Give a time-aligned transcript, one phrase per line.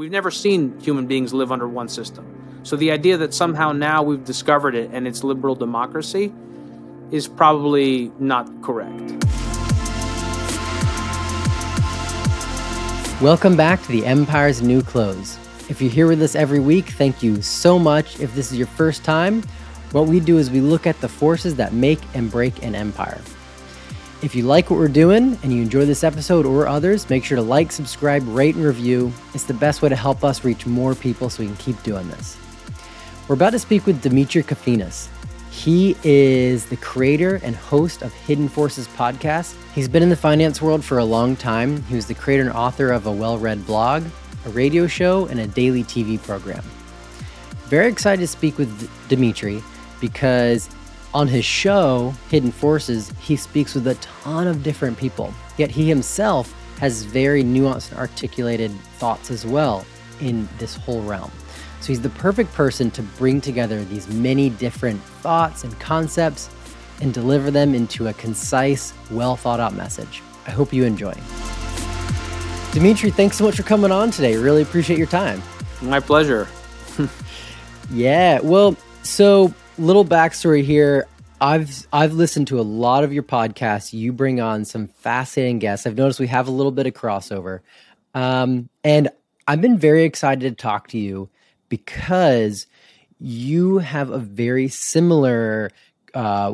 [0.00, 2.24] we've never seen human beings live under one system.
[2.62, 6.32] So the idea that somehow now we've discovered it and it's liberal democracy
[7.10, 8.98] is probably not correct.
[13.20, 15.38] Welcome back to the Empire's New Clothes.
[15.68, 18.18] If you're here with us every week, thank you so much.
[18.20, 19.42] If this is your first time,
[19.92, 23.20] what we do is we look at the forces that make and break an empire.
[24.22, 27.36] If you like what we're doing and you enjoy this episode or others, make sure
[27.36, 29.10] to like, subscribe, rate, and review.
[29.32, 32.06] It's the best way to help us reach more people so we can keep doing
[32.10, 32.36] this.
[33.28, 35.08] We're about to speak with Demetri Kofinas.
[35.50, 39.56] He is the creator and host of Hidden Forces podcast.
[39.74, 41.82] He's been in the finance world for a long time.
[41.84, 44.04] He was the creator and author of a well read blog,
[44.44, 46.62] a radio show, and a daily TV program.
[47.68, 49.62] Very excited to speak with Demetri
[49.98, 50.68] because
[51.12, 55.88] on his show, Hidden Forces, he speaks with a ton of different people, yet he
[55.88, 59.84] himself has very nuanced and articulated thoughts as well
[60.20, 61.30] in this whole realm.
[61.80, 66.50] So he's the perfect person to bring together these many different thoughts and concepts
[67.00, 70.22] and deliver them into a concise, well thought out message.
[70.46, 71.14] I hope you enjoy.
[72.72, 74.36] Demetri, thanks so much for coming on today.
[74.36, 75.42] Really appreciate your time.
[75.82, 76.46] My pleasure.
[77.90, 81.06] yeah, well, so little backstory here.
[81.40, 83.92] I've I've listened to a lot of your podcasts.
[83.92, 85.86] You bring on some fascinating guests.
[85.86, 87.60] I've noticed we have a little bit of crossover,
[88.14, 89.08] um, and
[89.48, 91.30] I've been very excited to talk to you
[91.70, 92.66] because
[93.18, 95.70] you have a very similar,
[96.14, 96.52] uh,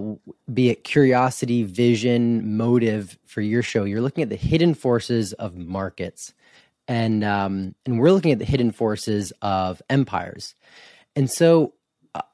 [0.53, 3.85] be it curiosity, vision, motive for your show.
[3.85, 6.33] You're looking at the hidden forces of markets,
[6.87, 10.55] and um, and we're looking at the hidden forces of empires.
[11.17, 11.73] And so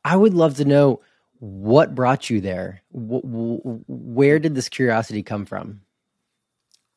[0.05, 1.01] I would love to know
[1.39, 2.83] what brought you there.
[2.93, 5.81] where did this curiosity come from?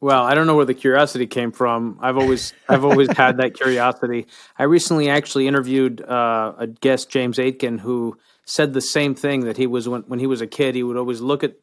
[0.02, 1.98] Well, I don't know where the curiosity came from.
[2.02, 4.28] I've always I've always had that curiosity.
[4.58, 9.58] I recently actually interviewed uh, a guest, James Aitken, who said the same thing that
[9.58, 10.76] he was when when he was a kid.
[10.76, 11.56] He would always look at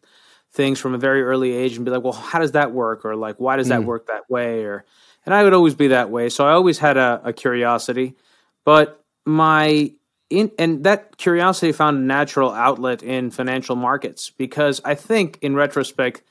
[0.52, 3.14] things from a very early age and be like, "Well, how does that work?" or
[3.14, 3.84] like, "Why does that mm.
[3.84, 4.84] work that way?" or
[5.24, 6.28] and I would always be that way.
[6.28, 8.16] So I always had a, a curiosity,
[8.64, 9.92] but my
[10.32, 15.54] in, and that curiosity found a natural outlet in financial markets because I think, in
[15.54, 16.22] retrospect,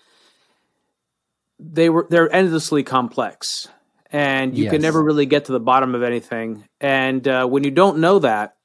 [1.59, 3.67] they were they're endlessly complex,
[4.11, 4.71] and you yes.
[4.71, 6.65] can never really get to the bottom of anything.
[6.79, 8.57] And uh, when you don't know that,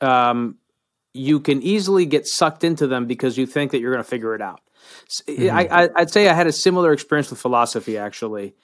[0.00, 0.56] um,
[1.12, 4.34] you can easily get sucked into them because you think that you're going to figure
[4.34, 4.60] it out.
[5.28, 5.54] Mm-hmm.
[5.54, 8.54] I, I'd say I had a similar experience with philosophy actually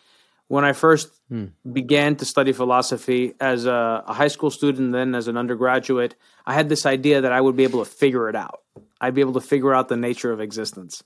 [0.48, 1.47] when I first hmm.
[1.70, 6.14] began to study philosophy as a, a, high school student, then as an undergraduate,
[6.47, 8.62] I had this idea that I would be able to figure it out.
[9.00, 11.04] I'd be able to figure out the nature of existence.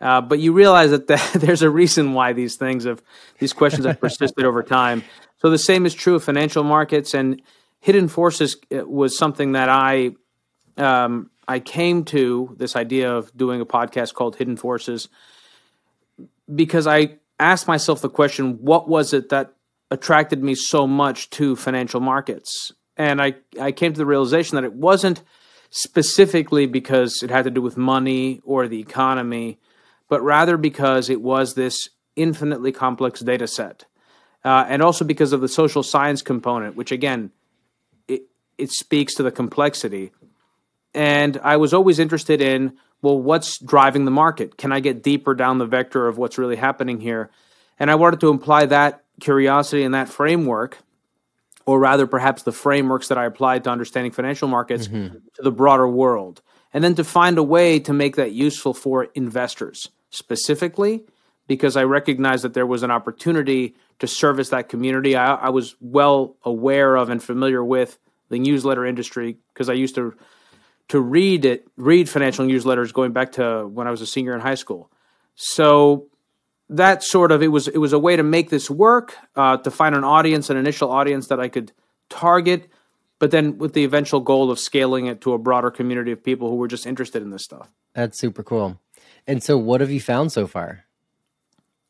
[0.00, 3.02] Uh, but you realize that the, there's a reason why these things have
[3.38, 5.02] these questions have persisted over time.
[5.38, 7.40] So the same is true of financial markets and
[7.80, 10.12] hidden forces uh, was something that I
[10.76, 15.08] um, I came to this idea of doing a podcast called Hidden Forces
[16.52, 19.54] because I asked myself the question what was it that
[19.90, 22.72] attracted me so much to financial markets?
[22.96, 25.22] And I, I came to the realization that it wasn't
[25.70, 29.58] specifically because it had to do with money or the economy,
[30.08, 33.84] but rather because it was this infinitely complex data set.
[34.44, 37.30] Uh, and also because of the social science component, which again,
[38.06, 38.22] it,
[38.58, 40.12] it speaks to the complexity.
[40.92, 44.56] And I was always interested in well, what's driving the market?
[44.56, 47.30] Can I get deeper down the vector of what's really happening here?
[47.78, 50.78] And I wanted to imply that curiosity and that framework,
[51.66, 55.18] or rather, perhaps the frameworks that I applied to understanding financial markets mm-hmm.
[55.34, 56.40] to the broader world.
[56.72, 61.04] And then to find a way to make that useful for investors specifically,
[61.46, 65.14] because I recognized that there was an opportunity to service that community.
[65.14, 67.98] I, I was well aware of and familiar with
[68.30, 70.14] the newsletter industry because I used to
[70.88, 74.40] to read it, read financial newsletters going back to when I was a senior in
[74.40, 74.90] high school.
[75.34, 76.08] So
[76.68, 79.70] that sort of it was it was a way to make this work, uh, to
[79.70, 81.72] find an audience, an initial audience that I could
[82.08, 82.68] target,
[83.18, 86.48] but then with the eventual goal of scaling it to a broader community of people
[86.48, 87.70] who were just interested in this stuff.
[87.94, 88.80] That's super cool.
[89.26, 90.84] And so, what have you found so far?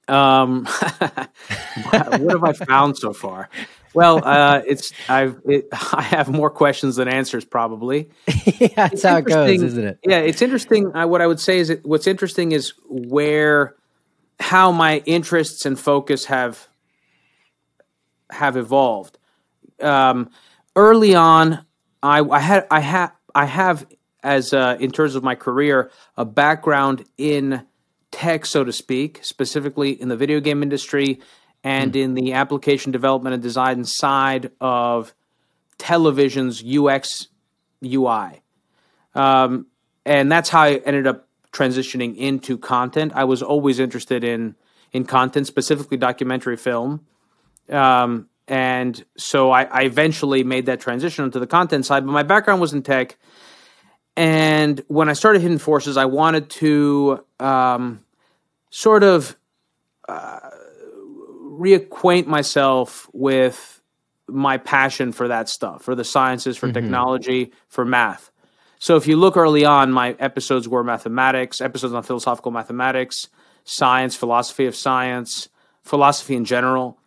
[0.07, 0.67] Um,
[1.91, 3.49] what have I found so far?
[3.95, 8.11] Well, uh, it's I've it, I have more questions than answers probably.
[8.27, 9.99] yeah, that's it's how it goes, isn't it?
[10.05, 10.95] Yeah, it's interesting.
[10.95, 13.75] Uh, what I would say is that what's interesting is where
[14.41, 16.69] how my interests and focus have
[18.31, 19.19] have evolved.
[19.81, 20.31] Um,
[20.77, 21.65] early on,
[22.03, 23.87] I, I had I have I have
[24.23, 27.65] as uh, in terms of my career a background in
[28.11, 31.21] tech, so to speak, specifically in the video game industry
[31.65, 32.03] and mm.
[32.03, 35.15] in the application development and design side of
[35.79, 37.29] television's UX
[37.85, 38.43] UI.
[39.15, 39.67] Um,
[40.05, 43.13] and that's how I ended up transitioning into content.
[43.15, 44.55] I was always interested in
[44.93, 47.05] in content, specifically documentary film.
[47.69, 52.07] Um, and so I, I, eventually made that transition into the content side.
[52.07, 53.17] But my background was in tech,
[54.17, 58.05] and when I started Hidden Forces, I wanted to um,
[58.71, 59.37] sort of
[60.09, 60.39] uh,
[61.59, 63.81] reacquaint myself with
[64.27, 66.75] my passion for that stuff, for the sciences, for mm-hmm.
[66.75, 68.31] technology, for math.
[68.79, 73.29] So if you look early on, my episodes were mathematics, episodes on philosophical mathematics,
[73.65, 75.49] science, philosophy of science,
[75.83, 76.99] philosophy in general.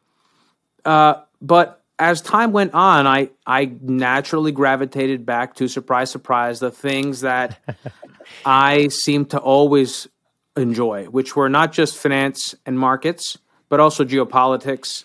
[0.85, 6.71] Uh, but as time went on, I I naturally gravitated back to surprise, surprise, the
[6.71, 7.59] things that
[8.45, 10.07] I seem to always
[10.55, 13.37] enjoy, which were not just finance and markets,
[13.69, 15.03] but also geopolitics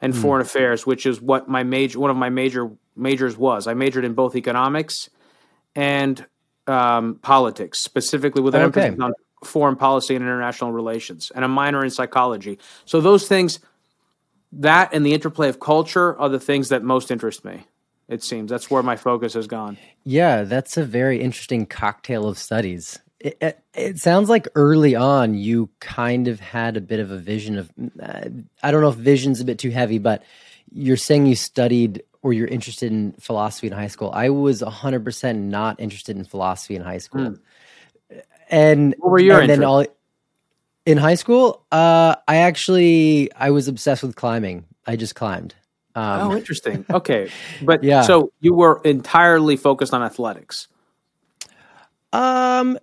[0.00, 0.20] and mm.
[0.20, 3.66] foreign affairs, which is what my major one of my major majors was.
[3.66, 5.10] I majored in both economics
[5.74, 6.24] and
[6.66, 8.86] um, politics, specifically with an okay.
[8.86, 9.12] emphasis on
[9.44, 12.58] foreign policy and international relations, and a minor in psychology.
[12.84, 13.58] So those things,
[14.52, 17.66] that and the interplay of culture, are the things that most interest me.
[18.08, 19.78] It seems that's where my focus has gone.
[20.04, 22.98] Yeah, that's a very interesting cocktail of studies.
[23.24, 27.16] It, it, it, sounds like early on you kind of had a bit of a
[27.16, 28.28] vision of uh,
[28.62, 30.22] I don't know if vision's a bit too heavy, but
[30.70, 34.10] you're saying you studied or you're interested in philosophy in high school.
[34.12, 37.30] I was 100% not interested in philosophy in high school.
[37.30, 37.40] Mm
[38.48, 39.84] and what were your and then all
[40.86, 41.64] in high school?
[41.72, 44.64] Uh, I actually I was obsessed with climbing.
[44.86, 45.54] I just climbed.
[45.94, 46.84] Um, oh, interesting.
[46.90, 47.30] Okay,
[47.62, 48.02] but yeah.
[48.02, 50.68] So you were entirely focused on athletics.
[52.12, 52.78] Um,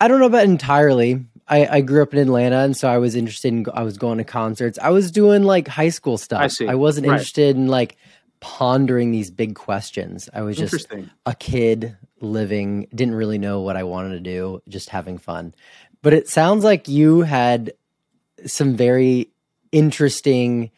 [0.00, 1.24] I don't know about entirely.
[1.48, 3.66] I, I grew up in Atlanta, and so I was interested in.
[3.72, 4.78] I was going to concerts.
[4.80, 6.42] I was doing like high school stuff.
[6.42, 6.68] I see.
[6.68, 7.14] I wasn't right.
[7.14, 7.96] interested in like
[8.40, 10.28] pondering these big questions.
[10.32, 10.86] I was just
[11.26, 15.54] a kid living, didn't really know what I wanted to do, just having fun.
[16.02, 17.72] But it sounds like you had
[18.46, 19.30] some very
[19.72, 20.70] interesting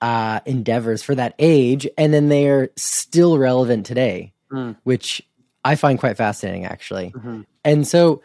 [0.00, 4.76] uh, endeavors for that age, and then they are still relevant today, mm.
[4.84, 5.22] which
[5.64, 7.10] I find quite fascinating, actually.
[7.10, 7.42] Mm-hmm.
[7.64, 8.22] And so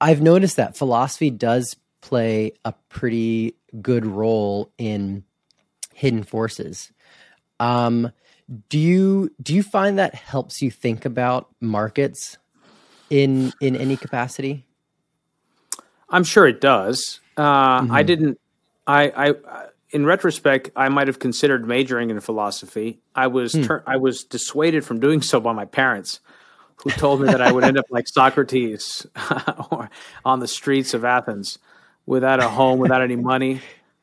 [0.00, 5.24] I've noticed that philosophy does play a pretty good role in
[5.94, 6.92] hidden forces.
[7.58, 8.12] Um,
[8.68, 12.38] do you do you find that helps you think about markets
[13.10, 14.66] in in any capacity?
[16.08, 17.20] I'm sure it does.
[17.36, 17.92] Uh, mm-hmm.
[17.92, 18.40] I didn't.
[18.86, 19.34] I, I,
[19.90, 23.00] in retrospect, I might have considered majoring in philosophy.
[23.14, 23.62] I was hmm.
[23.62, 26.20] ter- I was dissuaded from doing so by my parents,
[26.82, 29.06] who told me that I would end up like Socrates,
[29.70, 29.90] or
[30.24, 31.58] on the streets of Athens,
[32.04, 33.60] without a home, without any money.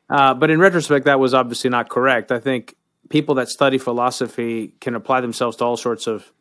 [0.09, 2.31] Uh, but in retrospect, that was obviously not correct.
[2.31, 2.75] I think
[3.09, 6.31] people that study philosophy can apply themselves to all sorts of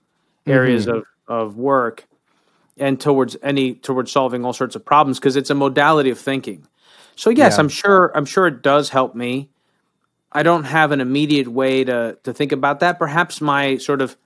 [0.46, 0.98] areas mm-hmm.
[0.98, 2.06] of, of work
[2.78, 6.66] and towards any towards solving all sorts of problems because it's a modality of thinking.
[7.16, 7.60] So yes, yeah.
[7.60, 9.50] I'm sure I'm sure it does help me.
[10.32, 12.98] I don't have an immediate way to to think about that.
[12.98, 14.16] Perhaps my sort of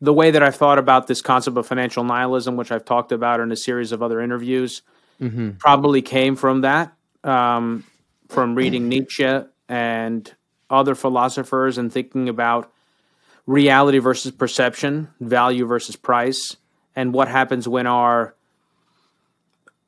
[0.00, 3.40] the way that I've thought about this concept of financial nihilism, which I've talked about
[3.40, 4.82] in a series of other interviews,
[5.20, 5.52] mm-hmm.
[5.52, 6.92] probably came from that,
[7.24, 7.84] um,
[8.28, 10.34] from reading Nietzsche and
[10.68, 12.70] other philosophers and thinking about
[13.46, 16.56] reality versus perception, value versus price,
[16.94, 18.34] and what happens when our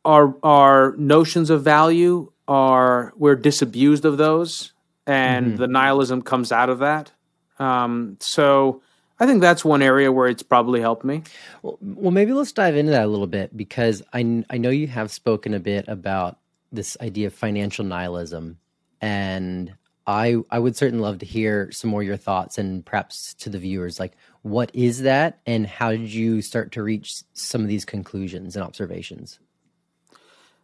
[0.04, 4.72] our our notions of value are we're disabused of those,
[5.06, 5.56] and mm-hmm.
[5.56, 7.12] the nihilism comes out of that.
[7.58, 8.82] Um, so
[9.20, 11.22] I think that's one area where it's probably helped me.
[11.62, 14.86] Well, well, maybe let's dive into that a little bit because I I know you
[14.86, 16.38] have spoken a bit about
[16.70, 18.58] this idea of financial nihilism,
[19.00, 19.74] and
[20.06, 23.58] I I would certainly love to hear some more your thoughts and perhaps to the
[23.58, 27.84] viewers like what is that and how did you start to reach some of these
[27.84, 29.38] conclusions and observations?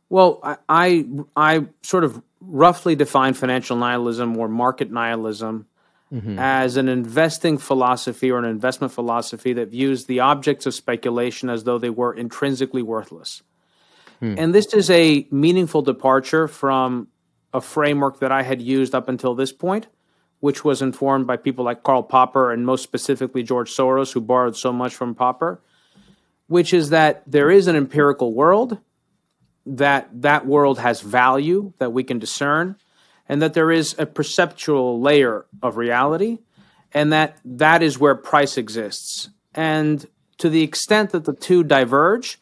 [0.08, 1.04] Well, I I,
[1.36, 5.66] I sort of roughly define financial nihilism or market nihilism
[6.12, 6.38] mm-hmm.
[6.38, 11.64] as an investing philosophy or an investment philosophy that views the objects of speculation as
[11.64, 13.42] though they were intrinsically worthless.
[14.20, 14.34] Hmm.
[14.38, 17.08] And this is a meaningful departure from
[17.52, 19.86] a framework that I had used up until this point,
[20.40, 24.56] which was informed by people like Karl Popper and most specifically George Soros, who borrowed
[24.56, 25.60] so much from Popper,
[26.48, 28.78] which is that there is an empirical world,
[29.66, 32.76] that that world has value that we can discern,
[33.28, 36.38] and that there is a perceptual layer of reality,
[36.92, 39.30] and that that is where price exists.
[39.54, 40.06] And
[40.38, 42.38] to the extent that the two diverge,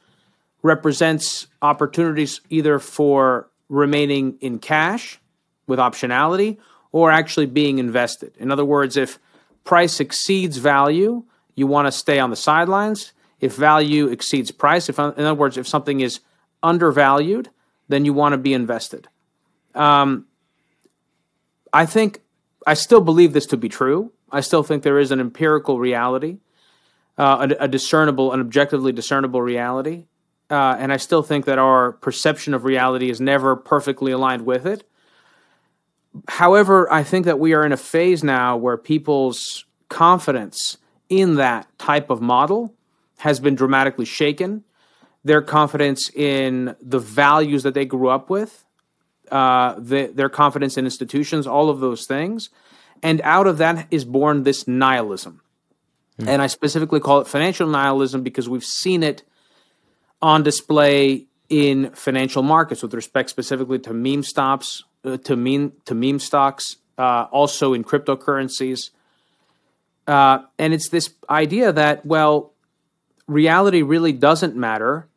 [0.62, 5.18] represents opportunities either for remaining in cash
[5.66, 6.56] with optionality
[6.92, 8.32] or actually being invested.
[8.38, 9.18] In other words, if
[9.64, 11.24] price exceeds value,
[11.54, 13.12] you want to stay on the sidelines.
[13.40, 16.20] If value exceeds price, if in other words, if something is
[16.62, 17.50] undervalued,
[17.88, 19.08] then you want to be invested.
[19.74, 20.26] Um,
[21.72, 22.20] I think
[22.66, 24.12] I still believe this to be true.
[24.30, 26.38] I still think there is an empirical reality,
[27.18, 30.06] uh, a, a, discernible, an objectively discernible reality,
[30.50, 34.66] uh, and I still think that our perception of reality is never perfectly aligned with
[34.66, 34.88] it.
[36.28, 41.66] However, I think that we are in a phase now where people's confidence in that
[41.78, 42.74] type of model
[43.18, 44.64] has been dramatically shaken.
[45.24, 48.64] Their confidence in the values that they grew up with,
[49.32, 52.50] uh, the, their confidence in institutions, all of those things.
[53.02, 55.40] And out of that is born this nihilism.
[56.20, 56.28] Mm.
[56.28, 59.22] And I specifically call it financial nihilism because we've seen it
[60.20, 65.94] on display in financial markets with respect specifically to meme stops, uh, to meme to
[65.94, 68.90] meme stocks, uh, also in cryptocurrencies.
[70.06, 72.52] Uh, and it's this idea that well,
[73.26, 75.08] reality really doesn't matter.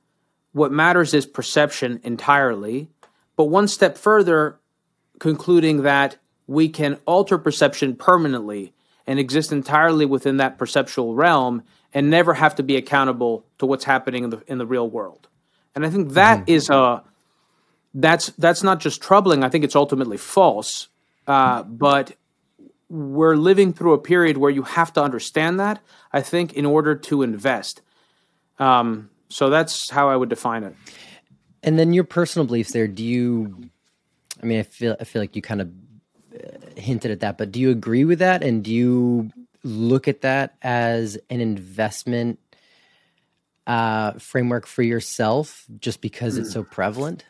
[0.54, 2.90] What matters is perception entirely.
[3.36, 4.60] But one step further,
[5.20, 8.74] concluding that we can alter perception permanently
[9.08, 11.64] and exist entirely within that perceptual realm
[11.94, 15.28] and never have to be accountable to what's happening in the in the real world.
[15.74, 16.52] And I think that mm-hmm.
[16.52, 17.04] is a
[17.94, 19.44] that's that's not just troubling.
[19.44, 20.90] I think it's ultimately false.
[21.28, 22.16] Uh, but
[22.90, 25.80] we're living through a period where you have to understand that.
[26.14, 27.82] I think in order to invest.
[28.60, 30.76] Um, so that's how I would define it.
[31.66, 32.88] And then your personal beliefs there.
[32.88, 33.70] Do you?
[34.42, 35.72] I mean, I feel I feel like you kind of
[36.34, 38.44] uh, hinted at that, but do you agree with that?
[38.44, 39.32] And do you
[39.64, 42.40] look at that as an investment
[43.68, 46.42] uh, framework for yourself, just because mm.
[46.42, 47.26] it's so prevalent?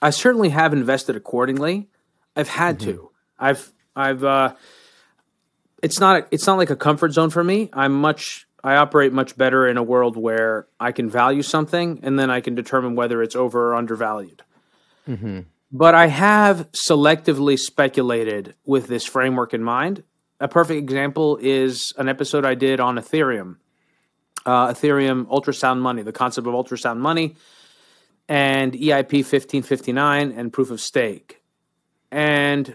[0.00, 1.88] I certainly have invested accordingly.
[2.34, 2.90] I've had mm-hmm.
[2.90, 3.10] to.
[3.38, 4.54] I've I've uh,
[5.82, 7.70] it's not it's not like a comfort zone for me.
[7.72, 12.18] I'm much I operate much better in a world where I can value something and
[12.18, 14.42] then I can determine whether it's over or undervalued.
[15.08, 15.42] Mm-hmm.
[15.70, 20.02] But I have selectively speculated with this framework in mind.
[20.40, 23.58] A perfect example is an episode I did on Ethereum,
[24.44, 27.36] uh, Ethereum ultrasound money, the concept of ultrasound money,
[28.28, 31.40] and EIP 1559 and proof of stake.
[32.10, 32.74] And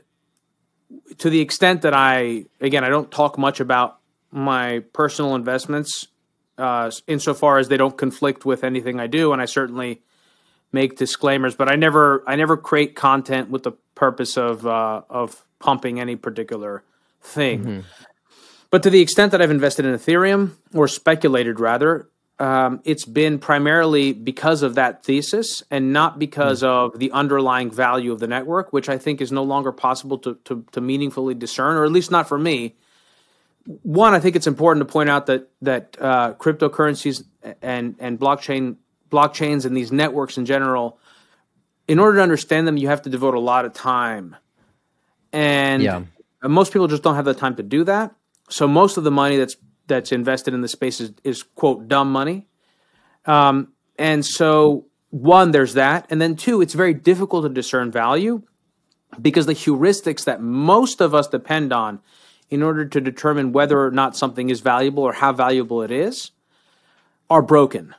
[1.18, 4.01] to the extent that I, again, I don't talk much about
[4.32, 6.08] my personal investments
[6.58, 10.02] uh, insofar as they don't conflict with anything I do, and I certainly
[10.72, 11.56] make disclaimers.
[11.56, 16.16] But I never I never create content with the purpose of uh, of pumping any
[16.16, 16.84] particular
[17.22, 17.62] thing.
[17.62, 17.80] Mm-hmm.
[18.70, 22.08] But to the extent that I've invested in Ethereum or speculated rather,
[22.40, 26.96] um, it's been primarily because of that thesis and not because mm-hmm.
[26.96, 30.36] of the underlying value of the network, which I think is no longer possible to,
[30.46, 32.76] to, to meaningfully discern, or at least not for me
[33.84, 37.24] one, I think it's important to point out that that uh, cryptocurrencies
[37.62, 38.78] and and blockchain
[39.10, 41.00] blockchains and these networks in general,
[41.88, 44.36] in order to understand them, you have to devote a lot of time,
[45.32, 46.04] and yeah.
[46.44, 48.16] most people just don't have the time to do that.
[48.50, 52.12] So most of the money that's that's invested in the space is, is quote dumb
[52.12, 52.48] money,
[53.26, 58.44] um, and so one there's that, and then two, it's very difficult to discern value
[59.22, 62.00] because the heuristics that most of us depend on
[62.52, 66.32] in order to determine whether or not something is valuable or how valuable it is
[67.30, 67.96] are broken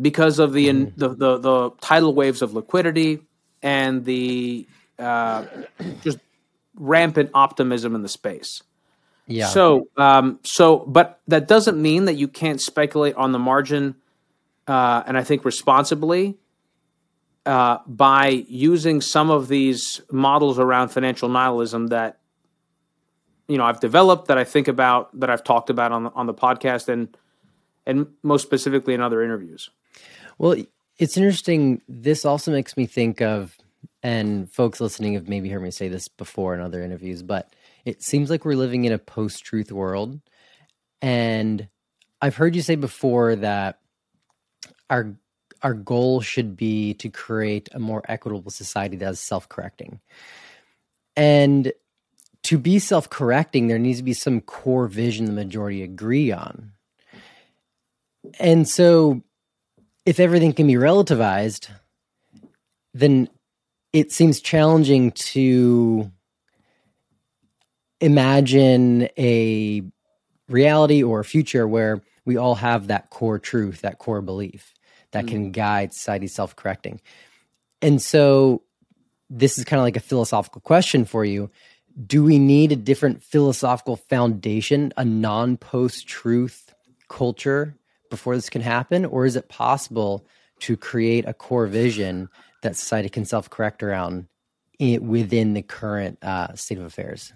[0.00, 0.92] because of the, mm.
[0.96, 3.20] the, the, the, tidal waves of liquidity
[3.62, 4.68] and the
[4.98, 5.46] uh,
[6.02, 6.18] just
[6.76, 8.62] rampant optimism in the space.
[9.26, 9.46] Yeah.
[9.46, 13.94] So, um, so, but that doesn't mean that you can't speculate on the margin,
[14.68, 16.36] uh, and I think responsibly
[17.46, 22.18] uh, by using some of these models around financial nihilism that
[23.48, 26.26] you know I've developed that I think about that I've talked about on the, on
[26.26, 27.16] the podcast and
[27.86, 29.70] and most specifically in other interviews.
[30.38, 30.56] Well,
[30.98, 31.82] it's interesting.
[31.88, 33.56] This also makes me think of,
[34.02, 38.02] and folks listening have maybe heard me say this before in other interviews, but it
[38.02, 40.18] seems like we're living in a post-truth world,
[41.02, 41.68] and
[42.22, 43.80] I've heard you say before that
[44.88, 45.14] our
[45.62, 50.00] our goal should be to create a more equitable society that is self-correcting.
[51.16, 51.72] And
[52.44, 56.72] to be self correcting, there needs to be some core vision the majority agree on.
[58.38, 59.22] And so,
[60.06, 61.68] if everything can be relativized,
[62.92, 63.28] then
[63.92, 66.10] it seems challenging to
[68.00, 69.82] imagine a
[70.48, 74.74] reality or a future where we all have that core truth, that core belief
[75.12, 75.28] that mm.
[75.28, 77.00] can guide society self correcting.
[77.80, 78.62] And so,
[79.30, 81.50] this is kind of like a philosophical question for you
[82.06, 86.74] do we need a different philosophical foundation, a non post truth
[87.08, 87.76] culture
[88.10, 89.04] before this can happen?
[89.04, 90.26] Or is it possible
[90.60, 92.28] to create a core vision
[92.62, 94.26] that society can self correct around
[94.80, 97.32] within the current uh, state of affairs?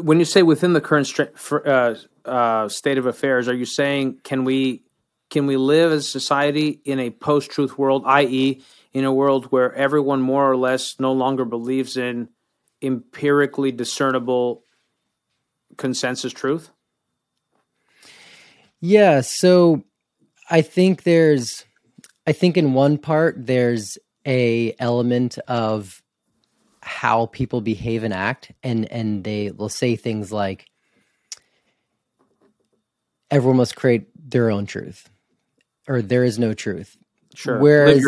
[0.00, 1.12] When you say within the current
[1.50, 1.94] uh,
[2.24, 4.84] uh, state of affairs, are you saying can we
[5.30, 9.72] can we live as society in a post truth world, i.e., in a world where
[9.74, 12.28] everyone more or less no longer believes in
[12.82, 14.64] empirically discernible
[15.76, 16.70] consensus truth?
[18.80, 19.84] Yeah, so
[20.48, 21.64] I think there's
[22.26, 26.02] I think in one part there's a element of
[26.82, 30.66] how people behave and act and and they will say things like
[33.30, 35.08] everyone must create their own truth
[35.86, 36.96] or there is no truth
[37.34, 37.58] Sure.
[37.58, 38.04] Whereas,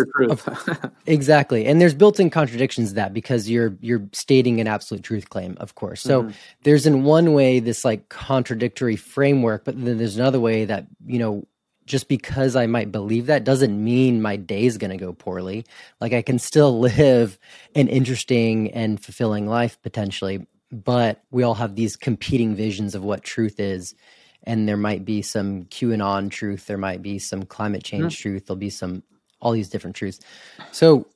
[1.06, 5.56] exactly, and there's built-in contradictions to that because you're you're stating an absolute truth claim,
[5.60, 6.00] of course.
[6.00, 6.32] So mm-hmm.
[6.64, 11.20] there's in one way this like contradictory framework, but then there's another way that you
[11.20, 11.46] know
[11.86, 15.64] just because I might believe that doesn't mean my day is going to go poorly.
[16.00, 17.38] Like I can still live
[17.74, 23.22] an interesting and fulfilling life potentially, but we all have these competing visions of what
[23.22, 23.94] truth is.
[24.44, 28.22] And there might be some QAnon truth, there might be some climate change mm-hmm.
[28.22, 29.04] truth, there'll be some
[29.42, 30.20] all these different truths.
[30.70, 31.06] So,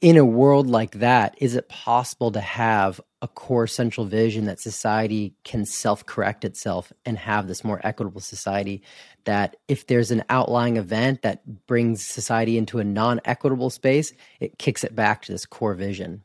[0.00, 4.60] in a world like that, is it possible to have a core central vision that
[4.60, 8.82] society can self correct itself and have this more equitable society?
[9.24, 14.58] That if there's an outlying event that brings society into a non equitable space, it
[14.58, 16.22] kicks it back to this core vision.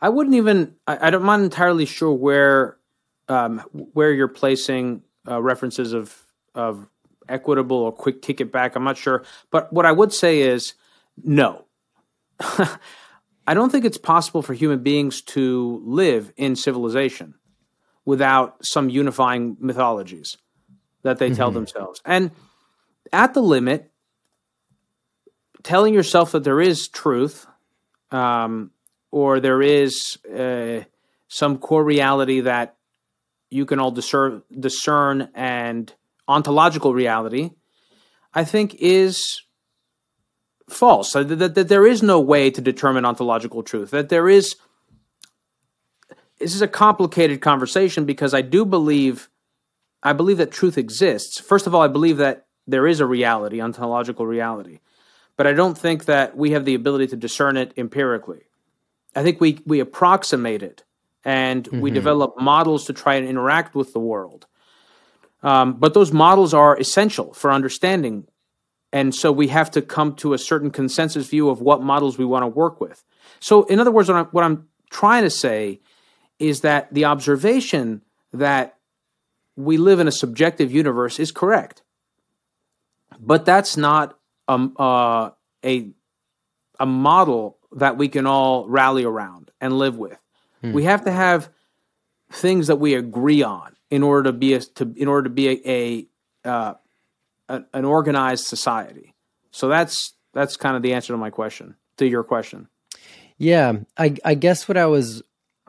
[0.00, 0.74] I wouldn't even.
[0.86, 2.78] I, I'm not entirely sure where
[3.28, 3.58] um,
[3.92, 6.16] where you're placing uh, references of
[6.54, 6.88] of
[7.28, 8.76] equitable or quick ticket back.
[8.76, 9.24] I'm not sure.
[9.50, 10.74] But what I would say is
[11.22, 11.64] no.
[12.40, 17.34] I don't think it's possible for human beings to live in civilization
[18.04, 20.36] without some unifying mythologies
[21.02, 21.36] that they mm-hmm.
[21.36, 22.00] tell themselves.
[22.04, 22.30] And
[23.12, 23.90] at the limit,
[25.62, 27.46] telling yourself that there is truth
[28.10, 28.70] um,
[29.10, 30.80] or there is uh,
[31.28, 32.76] some core reality that
[33.50, 35.92] you can all discern, discern and
[36.28, 37.50] ontological reality,
[38.34, 39.42] I think is
[40.68, 41.12] false.
[41.12, 43.90] That, that, that, there is no way to determine ontological truth.
[43.90, 44.56] That there is.
[46.38, 49.28] This is a complicated conversation because I do believe,
[50.04, 51.40] I believe that truth exists.
[51.40, 54.78] First of all, I believe that there is a reality, ontological reality,
[55.36, 58.42] but I don't think that we have the ability to discern it empirically.
[59.16, 60.84] I think we we approximate it
[61.24, 61.80] and mm-hmm.
[61.80, 64.46] we develop models to try and interact with the world.
[65.42, 68.26] Um, but those models are essential for understanding.
[68.92, 72.24] And so we have to come to a certain consensus view of what models we
[72.24, 73.04] want to work with.
[73.40, 75.80] So, in other words, what I'm, what I'm trying to say
[76.38, 78.76] is that the observation that
[79.56, 81.82] we live in a subjective universe is correct.
[83.20, 85.30] But that's not um, uh,
[85.64, 85.90] a,
[86.78, 90.18] a model that we can all rally around and live with.
[90.62, 90.72] Hmm.
[90.72, 91.50] We have to have
[92.30, 95.48] things that we agree on in order to be a, to in order to be
[95.48, 96.08] a,
[96.44, 96.74] a, uh,
[97.72, 99.14] an organized society.
[99.50, 102.68] So that's that's kind of the answer to my question to your question.
[103.36, 105.22] Yeah, I I guess what I was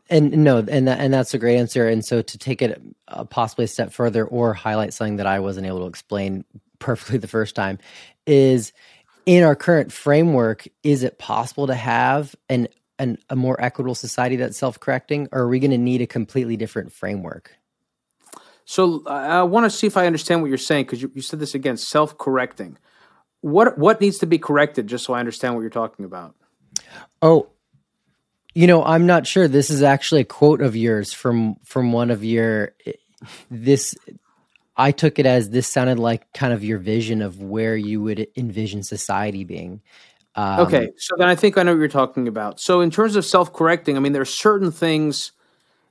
[0.10, 2.82] and no and that, and that's a great answer and so to take it
[3.29, 6.45] possibly a step further or highlight something that I wasn't able to explain
[6.79, 7.77] perfectly the first time
[8.25, 8.71] is
[9.25, 14.36] in our current framework is it possible to have an an, a more equitable society
[14.36, 17.51] that's self-correcting or are we going to need a completely different framework
[18.69, 21.39] so I want to see if I understand what you're saying because you, you said
[21.39, 22.77] this again, self-correcting.
[23.41, 26.36] What what needs to be corrected, just so I understand what you're talking about?
[27.23, 27.49] Oh,
[28.53, 29.47] you know, I'm not sure.
[29.47, 32.75] This is actually a quote of yours from from one of your
[33.49, 33.95] this.
[34.77, 38.27] I took it as this sounded like kind of your vision of where you would
[38.38, 39.82] envision society being.
[40.36, 42.60] Um, okay, so then I think I know what you're talking about.
[42.60, 45.32] So in terms of self-correcting, I mean, there are certain things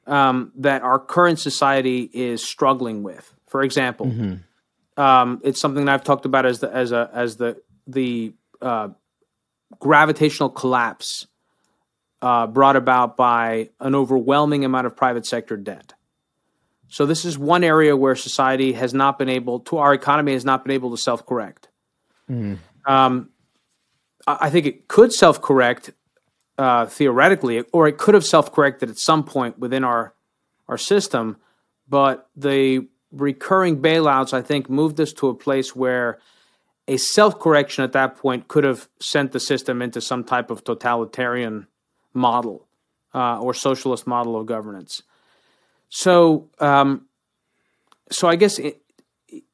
[0.09, 3.33] um, that our current society is struggling with.
[3.47, 5.01] For example, mm-hmm.
[5.01, 8.89] um, it's something that I've talked about as the as a as the the uh,
[9.79, 11.27] gravitational collapse
[12.23, 15.95] uh, brought about by an overwhelming amount of private sector debt.
[16.89, 20.45] So this is one area where society has not been able to our economy has
[20.45, 21.69] not been able to self correct.
[22.31, 22.59] Mm.
[22.87, 23.31] Um,
[24.27, 25.91] I think it could self correct
[26.59, 30.13] uh, theoretically, or it could have self-corrected at some point within our
[30.69, 31.37] our system.
[31.89, 36.19] But the recurring bailouts, I think, moved us to a place where
[36.87, 41.67] a self-correction at that point could have sent the system into some type of totalitarian
[42.13, 42.67] model.
[43.15, 45.03] uh, or socialist model of governance.
[45.89, 47.07] So, um,
[48.11, 48.75] so I guess in,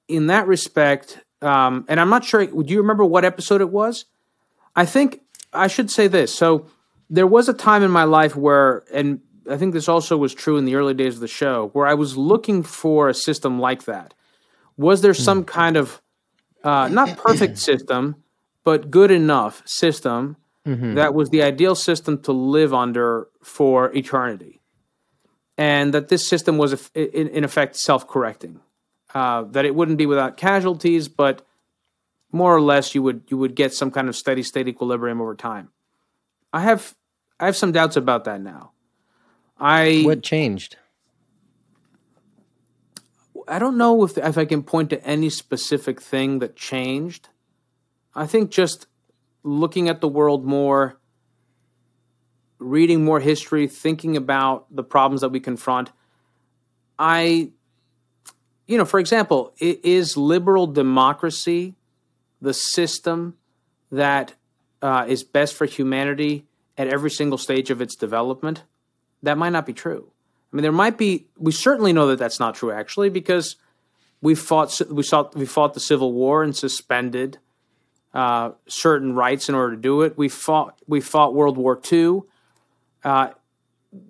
[0.08, 2.44] in that respect, um, and I'm not sure.
[2.46, 4.06] Do you remember what episode it was?
[4.74, 5.20] I think
[5.52, 6.34] I should say this.
[6.34, 6.66] So
[7.10, 10.56] there was a time in my life where, and I think this also was true
[10.56, 13.84] in the early days of the show, where I was looking for a system like
[13.84, 14.14] that.
[14.76, 15.44] Was there some hmm.
[15.44, 16.00] kind of
[16.62, 18.16] uh, not perfect system,
[18.64, 20.36] but good enough system
[20.66, 20.94] mm-hmm.
[20.94, 24.60] that was the ideal system to live under for eternity?
[25.56, 28.60] And that this system was, in, in effect, self correcting.
[29.14, 31.46] Uh, that it wouldn't be without casualties, but
[32.32, 35.36] more or less you would you would get some kind of steady state equilibrium over
[35.36, 35.70] time.
[36.54, 36.94] I have
[37.40, 38.70] I have some doubts about that now.
[39.58, 40.76] I what changed?
[43.48, 47.28] I don't know if if I can point to any specific thing that changed.
[48.14, 48.86] I think just
[49.42, 51.00] looking at the world more,
[52.60, 55.90] reading more history, thinking about the problems that we confront.
[56.96, 57.50] I,
[58.68, 61.74] you know, for example, is liberal democracy
[62.40, 63.38] the system
[63.90, 64.34] that
[64.84, 66.44] uh, is best for humanity
[66.76, 68.64] at every single stage of its development,
[69.22, 70.10] that might not be true.
[70.52, 71.26] I mean, there might be.
[71.38, 73.56] We certainly know that that's not true, actually, because
[74.20, 74.78] we fought.
[74.90, 75.34] We fought.
[75.34, 77.38] We fought the Civil War and suspended
[78.12, 80.18] uh, certain rights in order to do it.
[80.18, 80.78] We fought.
[80.86, 82.20] We fought World War II.
[83.02, 83.30] Uh,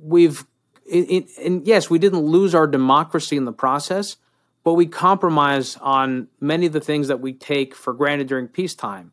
[0.03, 0.45] we've.
[0.93, 4.17] and yes, we didn't lose our democracy in the process,
[4.65, 9.13] but we compromise on many of the things that we take for granted during peacetime.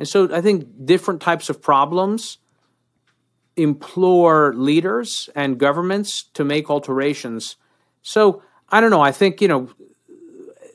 [0.00, 2.38] And so I think different types of problems
[3.54, 7.56] implore leaders and governments to make alterations.
[8.00, 9.02] So I don't know.
[9.02, 9.68] I think, you know,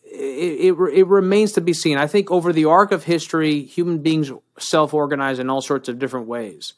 [0.06, 1.98] it, it, it, remains to be seen.
[1.98, 5.98] I think over the arc of history, human beings self organize in all sorts of
[5.98, 6.74] different ways.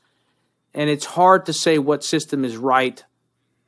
[0.73, 3.03] And it's hard to say what system is right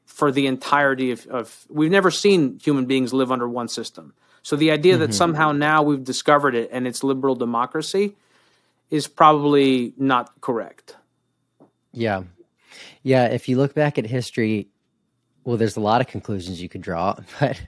[0.06, 4.14] for the entirety of, of, we've never seen human beings live under one system.
[4.42, 5.02] So the idea mm-hmm.
[5.02, 8.16] that somehow now we've discovered it and it's liberal democracy
[8.90, 10.96] is probably not correct.
[11.92, 12.24] Yeah.
[13.04, 14.68] Yeah, if you look back at history,
[15.44, 17.62] well there's a lot of conclusions you could draw, but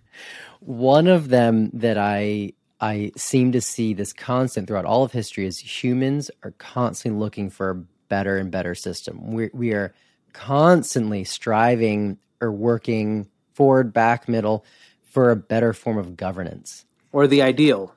[0.60, 5.46] one of them that I I seem to see this constant throughout all of history
[5.46, 7.76] is humans are constantly looking for a
[8.10, 9.32] better and better system.
[9.32, 9.94] We we are
[10.34, 14.66] constantly striving or working forward, back, middle
[15.04, 17.94] for a better form of governance or the ideal.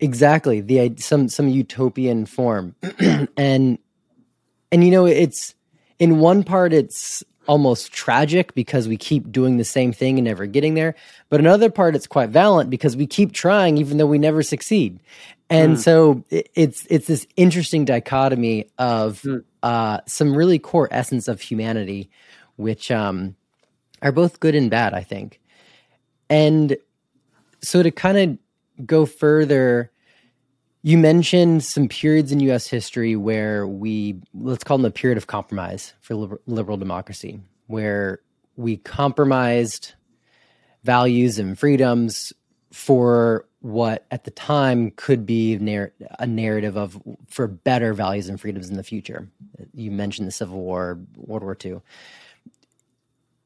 [0.00, 2.74] Exactly, the some some utopian form,
[3.36, 3.78] and
[4.72, 5.54] and you know it's
[5.98, 10.46] in one part it's almost tragic because we keep doing the same thing and never
[10.46, 10.94] getting there.
[11.30, 15.00] But another part, it's quite valiant because we keep trying even though we never succeed.
[15.50, 15.78] And mm.
[15.78, 19.42] so it's it's this interesting dichotomy of mm.
[19.62, 22.08] uh, some really core essence of humanity,
[22.56, 23.34] which um,
[24.00, 25.40] are both good and bad, I think.
[26.28, 26.76] And
[27.62, 28.38] so to kind of
[28.86, 29.90] go further,
[30.82, 35.26] you mentioned some periods in US history where we, let's call them the period of
[35.26, 38.20] compromise for liberal, liberal democracy, where
[38.56, 39.94] we compromised
[40.84, 42.32] values and freedoms
[42.72, 45.54] for what at the time could be
[46.18, 49.28] a narrative of for better values and freedoms in the future.
[49.74, 51.80] You mentioned the Civil War, World War II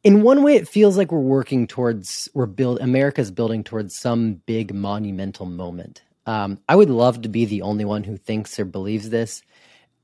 [0.04, 4.34] in one way it feels like we're working towards we're build america's building towards some
[4.46, 6.02] big monumental moment.
[6.26, 9.42] Um, i would love to be the only one who thinks or believes this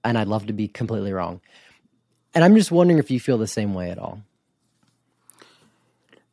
[0.03, 1.41] and i'd love to be completely wrong.
[2.35, 4.23] And i'm just wondering if you feel the same way at all.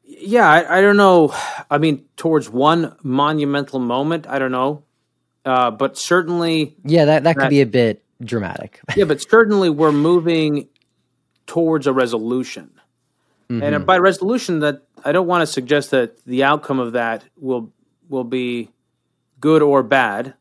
[0.04, 1.36] Yeah i, I don't know.
[1.70, 4.84] I mean towards one monumental moment i don't know.
[5.46, 8.80] Uh, but certainly yeah that, that could that, be a bit dramatic.
[8.96, 10.70] Yeah but certainly we're moving
[11.46, 12.77] towards a resolution
[13.50, 13.64] Mm-hmm.
[13.64, 17.72] And by resolution, that I don't want to suggest that the outcome of that will
[18.10, 18.70] will be
[19.40, 20.34] good or bad,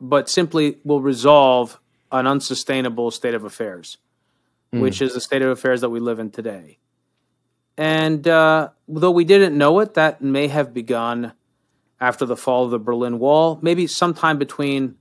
[0.00, 1.78] but simply will resolve
[2.10, 3.98] an unsustainable state of affairs,
[4.72, 4.80] mm.
[4.80, 6.78] which is the state of affairs that we live in today.
[7.76, 11.32] And uh, though we didn't know it, that may have begun
[12.00, 14.96] after the fall of the Berlin Wall, maybe sometime between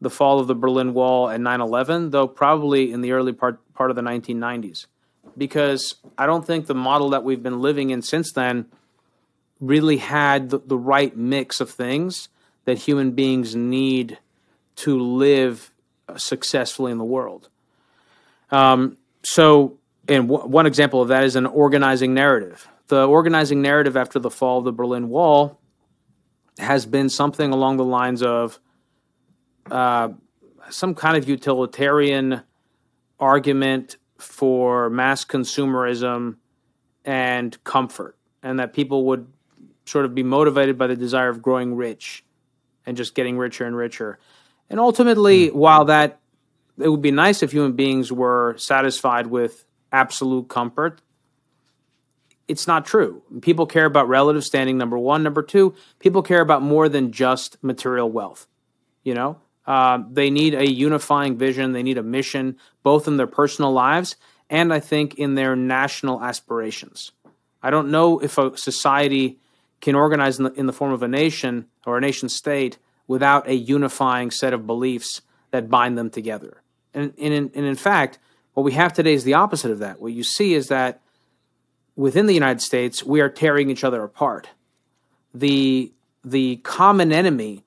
[0.00, 3.60] the fall of the Berlin Wall and 9 11, though probably in the early part,
[3.74, 4.86] part of the 1990s
[5.36, 8.66] because I don't think the model that we've been living in since then
[9.60, 12.28] really had the, the right mix of things
[12.64, 14.18] that human beings need
[14.76, 15.70] to live
[16.16, 17.48] successfully in the world.
[18.50, 22.68] Um, so, and w- one example of that is an organizing narrative.
[22.88, 25.58] The organizing narrative after the fall of the Berlin Wall
[26.58, 28.58] has been something along the lines of
[29.70, 30.10] uh,
[30.70, 32.42] some kind of utilitarian
[33.18, 36.36] argument for mass consumerism
[37.04, 39.26] and comfort, and that people would
[39.84, 42.24] sort of be motivated by the desire of growing rich
[42.84, 44.18] and just getting richer and richer.
[44.68, 45.54] And ultimately, mm.
[45.54, 46.20] while that
[46.78, 51.00] it would be nice if human beings were satisfied with absolute comfort,
[52.48, 53.22] it's not true.
[53.40, 55.22] People care about relative standing, number one.
[55.22, 58.46] Number two, people care about more than just material wealth.
[59.02, 63.26] You know, uh, they need a unifying vision, they need a mission, both in their
[63.26, 64.16] personal lives
[64.48, 67.12] and I think in their national aspirations.
[67.62, 69.38] I don't know if a society
[69.80, 73.48] can organize in the, in the form of a nation or a nation state without
[73.48, 76.62] a unifying set of beliefs that bind them together.
[76.94, 78.18] And, and, in, and in fact,
[78.54, 80.00] what we have today is the opposite of that.
[80.00, 81.00] What you see is that
[81.94, 84.48] within the United States, we are tearing each other apart.
[85.34, 85.92] The,
[86.24, 87.64] the common enemy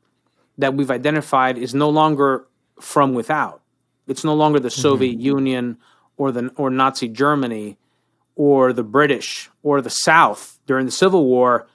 [0.60, 2.46] that we've identified is no longer
[2.80, 3.62] from without.
[4.08, 4.82] It's no longer the mm-hmm.
[4.82, 5.78] Soviet Union
[6.18, 7.78] or the or Nazi Germany
[8.36, 11.68] or the British or the South during the Civil War,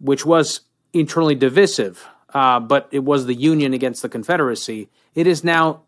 [0.00, 0.60] which was
[0.92, 4.88] internally divisive, uh, but it was the Union against the Confederacy.
[5.14, 5.82] It is now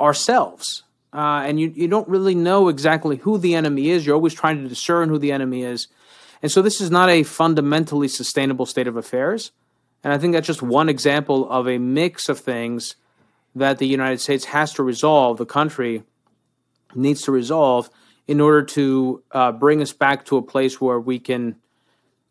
[0.00, 0.82] ourselves.
[1.12, 4.04] Uh, and you, you don't really know exactly who the enemy is.
[4.04, 5.88] You're always trying to discern who the enemy is.
[6.42, 9.52] And so this is not a fundamentally sustainable state of affairs.
[10.06, 12.94] And I think that's just one example of a mix of things
[13.56, 16.04] that the United States has to resolve, the country
[16.94, 17.90] needs to resolve
[18.28, 21.56] in order to uh, bring us back to a place where we can,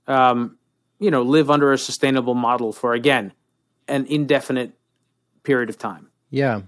[0.08, 0.58] um,
[1.00, 3.34] you know, live under a sustainable model for, again,
[3.90, 4.72] an indefinite
[5.44, 6.08] period of time.
[6.30, 6.62] Yeah.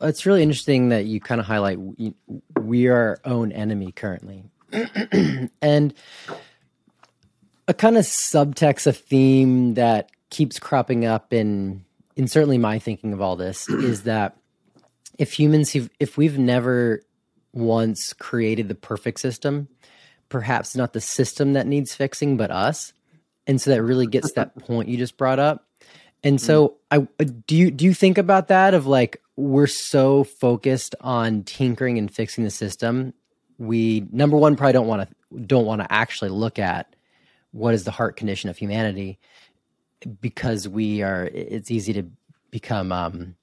[0.00, 2.14] It's really interesting that you kind of highlight we,
[2.58, 4.44] we are our own enemy currently.
[5.60, 5.92] and
[7.68, 11.84] a kind of subtext, a theme that keeps cropping up in
[12.16, 14.36] in certainly my thinking of all this is that
[15.18, 17.02] if humans if we've never
[17.52, 19.68] once created the perfect system,
[20.28, 22.92] perhaps not the system that needs fixing, but us.
[23.46, 25.64] And so that really gets that point you just brought up.
[26.22, 27.08] And so mm.
[27.20, 31.96] I do you do you think about that of like we're so focused on tinkering
[31.96, 33.14] and fixing the system,
[33.58, 36.94] we number one probably don't want to don't want to actually look at
[37.52, 39.18] what is the heart condition of humanity
[40.20, 42.04] because we are it's easy to
[42.50, 43.36] become um,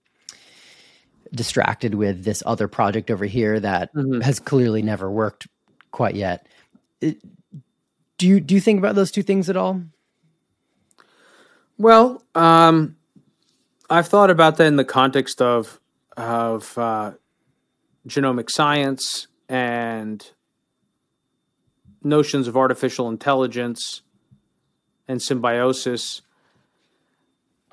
[1.33, 4.21] distracted with this other project over here that mm-hmm.
[4.21, 5.47] has clearly never worked
[5.91, 6.47] quite yet.
[7.01, 7.17] It,
[8.17, 9.81] do you do you think about those two things at all?
[11.77, 12.95] Well, um,
[13.89, 15.79] I've thought about that in the context of
[16.15, 17.13] of uh,
[18.07, 20.31] genomic science and
[22.03, 24.01] notions of artificial intelligence
[25.07, 26.21] and symbiosis.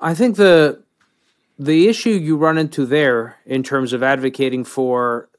[0.03, 0.83] I think the
[1.57, 5.29] the issue you run into there in terms of advocating for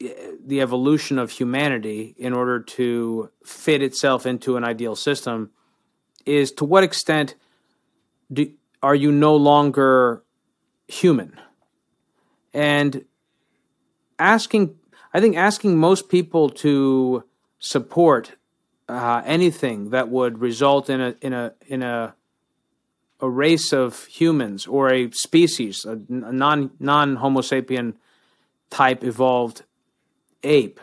[0.00, 0.08] eh,
[0.42, 5.50] the evolution of humanity in order to fit itself into an ideal system
[6.24, 7.34] is to what extent
[8.32, 8.50] do,
[8.82, 10.22] are you no longer
[10.88, 11.38] human?
[12.54, 13.04] And
[14.18, 14.76] asking,
[15.12, 17.22] I think asking most people to
[17.58, 18.32] support
[18.88, 22.14] uh, anything that would result in a in a in a
[23.20, 27.94] a race of humans or a species, a non non Homo sapien
[28.70, 29.62] type evolved
[30.42, 30.80] ape,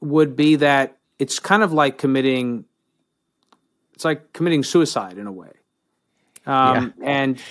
[0.00, 2.64] would be that it's kind of like committing.
[3.94, 5.52] It's like committing suicide in a way,
[6.46, 7.08] um, yeah.
[7.08, 7.42] and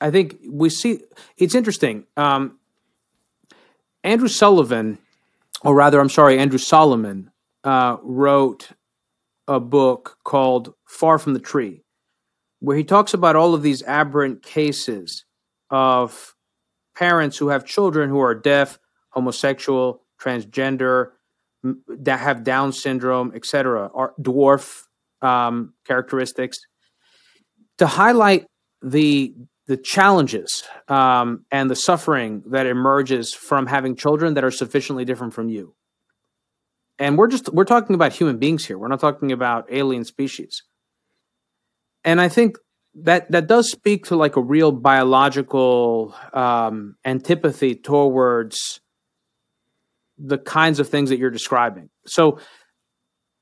[0.00, 1.00] I think we see
[1.36, 2.04] it's interesting.
[2.16, 2.58] Um,
[4.02, 4.98] Andrew Sullivan,
[5.62, 7.30] or rather, I'm sorry, Andrew Solomon,
[7.64, 8.70] uh, wrote
[9.46, 11.82] a book called Far from the Tree
[12.60, 15.24] where he talks about all of these aberrant cases
[15.70, 16.34] of
[16.94, 18.78] parents who have children who are deaf,
[19.10, 21.12] homosexual, transgender,
[21.88, 24.84] that have Down syndrome, etc., or dwarf
[25.22, 26.58] um, characteristics,
[27.78, 28.46] to highlight
[28.82, 29.34] the
[29.66, 35.32] the challenges um, and the suffering that emerges from having children that are sufficiently different
[35.32, 35.74] from you.
[36.98, 38.78] And we're just we're talking about human beings here.
[38.78, 40.62] We're not talking about alien species
[42.04, 42.56] and I think
[42.94, 48.80] that that does speak to like a real biological um, antipathy towards
[50.18, 51.88] the kinds of things that you're describing.
[52.06, 52.38] So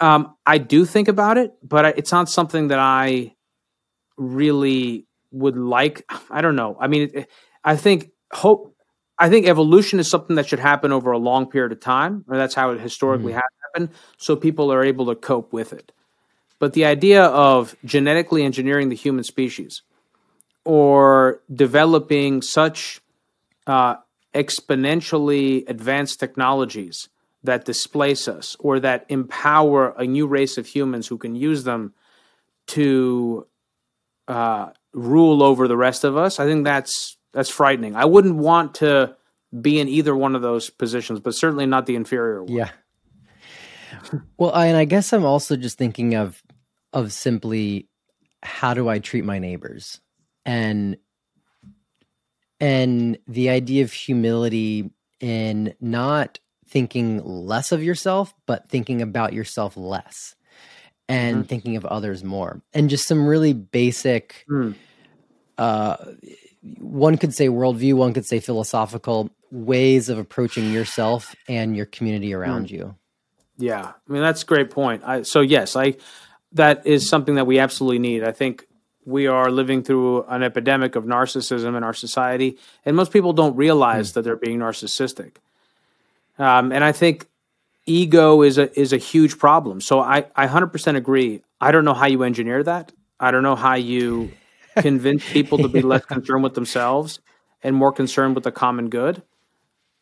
[0.00, 3.34] um, I do think about it, but it's not something that I
[4.16, 6.04] really would like.
[6.30, 6.76] I don't know.
[6.78, 7.26] I mean,
[7.64, 8.74] I think hope.
[9.20, 12.36] I think evolution is something that should happen over a long period of time, or
[12.36, 13.40] that's how it historically mm-hmm.
[13.40, 15.90] has happened, so people are able to cope with it.
[16.58, 19.82] But the idea of genetically engineering the human species
[20.64, 23.00] or developing such
[23.66, 23.96] uh,
[24.34, 27.08] exponentially advanced technologies
[27.44, 31.94] that displace us or that empower a new race of humans who can use them
[32.66, 33.46] to
[34.26, 37.94] uh, rule over the rest of us, I think that's that's frightening.
[37.94, 39.16] I wouldn't want to
[39.58, 42.52] be in either one of those positions, but certainly not the inferior one.
[42.52, 42.70] Yeah.
[44.36, 46.42] Well, I, and I guess I'm also just thinking of
[46.92, 47.88] of simply
[48.42, 50.00] how do I treat my neighbors
[50.44, 50.96] and
[52.60, 59.76] and the idea of humility in not thinking less of yourself, but thinking about yourself
[59.76, 60.34] less
[61.08, 61.46] and mm-hmm.
[61.46, 62.60] thinking of others more.
[62.74, 64.74] And just some really basic, mm.
[65.56, 65.96] uh,
[66.78, 72.34] one could say worldview, one could say philosophical ways of approaching yourself and your community
[72.34, 72.72] around mm.
[72.72, 72.94] you.
[73.56, 75.02] Yeah, I mean that's a great point.
[75.04, 75.96] I, so yes, I
[76.52, 78.24] that is something that we absolutely need.
[78.24, 78.66] I think
[79.04, 83.56] we are living through an epidemic of narcissism in our society, and most people don't
[83.56, 84.14] realize mm.
[84.14, 85.36] that they're being narcissistic.
[86.38, 87.26] Um, and I think
[87.86, 89.80] ego is a is a huge problem.
[89.80, 91.42] So I I hundred percent agree.
[91.60, 92.92] I don't know how you engineer that.
[93.18, 94.32] I don't know how you
[94.78, 97.20] convince people to be less concerned with themselves
[97.62, 99.22] and more concerned with the common good.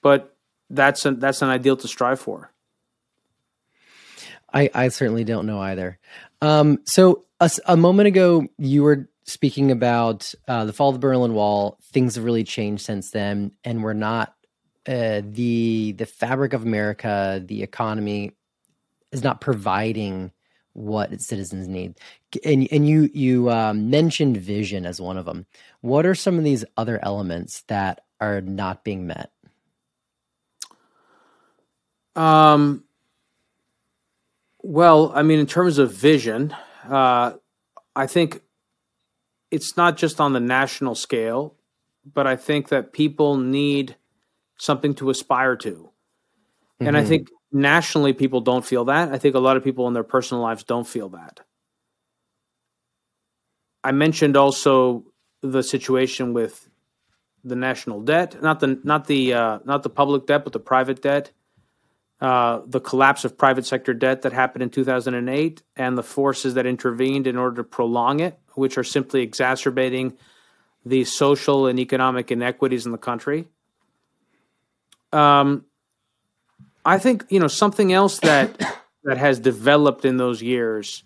[0.02, 0.34] But
[0.68, 2.50] that's an that's an ideal to strive for.
[4.56, 5.98] I I certainly don't know either.
[6.40, 11.00] Um, so a, a moment ago you were speaking about uh, the fall of the
[11.00, 11.78] Berlin Wall.
[11.92, 14.34] Things have really changed since then, and we're not
[14.88, 18.32] uh, the the fabric of America, the economy,
[19.12, 20.32] is not providing
[20.72, 21.98] what its citizens need.
[22.42, 25.44] And and you you um, mentioned vision as one of them.
[25.82, 29.30] What are some of these other elements that are not being met?
[32.14, 32.84] Um.
[34.68, 36.52] Well, I mean, in terms of vision,
[36.88, 37.34] uh,
[37.94, 38.42] I think
[39.52, 41.54] it's not just on the national scale,
[42.04, 43.94] but I think that people need
[44.58, 45.70] something to aspire to.
[45.70, 46.86] Mm-hmm.
[46.88, 47.08] And I mm-hmm.
[47.08, 49.12] think nationally people don't feel that.
[49.12, 51.42] I think a lot of people in their personal lives don't feel that.
[53.84, 55.04] I mentioned also
[55.42, 56.68] the situation with
[57.44, 61.02] the national debt, not the not the uh, not the public debt, but the private
[61.02, 61.30] debt,
[62.20, 66.66] uh, the collapse of private sector debt that happened in 2008, and the forces that
[66.66, 70.16] intervened in order to prolong it, which are simply exacerbating
[70.84, 73.48] the social and economic inequities in the country.
[75.12, 75.64] Um,
[76.84, 78.58] I think you know something else that
[79.04, 81.04] that has developed in those years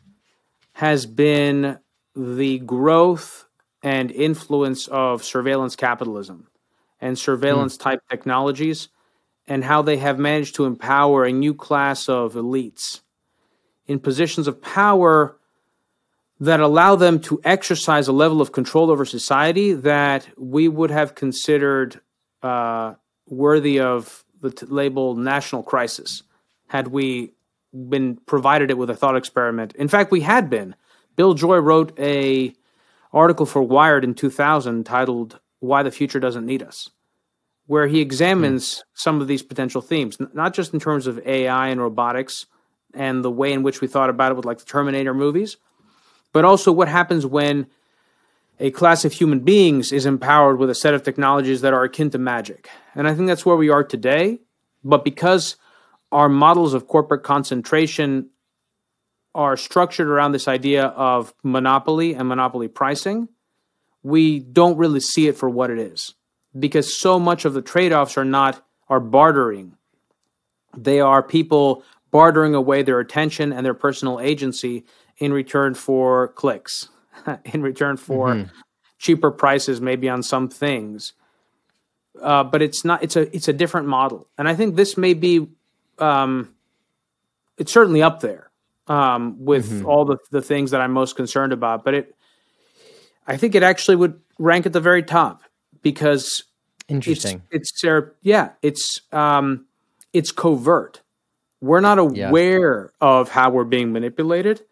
[0.75, 1.79] has been
[2.15, 3.47] the growth
[3.83, 6.47] and influence of surveillance capitalism
[7.01, 7.81] and surveillance mm.
[7.81, 8.89] type technologies
[9.51, 13.01] and how they have managed to empower a new class of elites
[13.89, 15.37] in positions of power
[16.39, 21.17] that allow them to exercise a level of control over society that we would have
[21.17, 22.01] considered
[22.45, 22.95] uh,
[23.27, 26.23] worthy of the t- label national crisis
[26.69, 27.33] had we
[27.89, 29.75] been provided it with a thought experiment.
[29.75, 30.77] In fact, we had been.
[31.17, 32.55] Bill Joy wrote a
[33.13, 36.89] article for Wired in 2000 titled "Why the Future Doesn't Need Us,"
[37.71, 38.83] where he examines mm.
[38.95, 42.47] some of these potential themes, not just in terms of AI and robotics
[42.95, 45.57] and the way in which we thought about it with like the Terminator movies,
[46.33, 47.69] but also what happens when
[48.59, 52.11] a class of human beings is empowered with a set of technologies that are akin
[52.11, 52.69] to magic.
[52.97, 54.41] And I think that's where we are today.
[54.83, 55.55] But because
[56.11, 58.31] our models of corporate concentration
[59.33, 63.29] are structured around this idea of monopoly and monopoly pricing,
[64.03, 66.15] we don't really see it for what it is.
[66.59, 69.77] Because so much of the trade offs are not, are bartering.
[70.77, 74.85] They are people bartering away their attention and their personal agency
[75.19, 76.89] in return for clicks
[77.45, 78.51] in return for mm-hmm.
[78.99, 81.13] cheaper prices, maybe on some things.
[82.21, 83.03] Uh, but it's not.
[83.03, 85.49] It's a it's a different model, and I think this may be.
[85.99, 86.55] Um,
[87.57, 88.51] it's certainly up there
[88.89, 89.87] um, with mm-hmm.
[89.87, 91.85] all the the things that I'm most concerned about.
[91.85, 92.17] But it,
[93.27, 95.45] I think it actually would rank at the very top
[95.83, 96.45] because
[96.89, 97.43] interesting.
[97.51, 98.51] It's, it's yeah.
[98.63, 99.67] It's um,
[100.13, 101.01] it's covert.
[101.61, 103.07] We're not aware yeah.
[103.07, 104.63] of how we're being manipulated,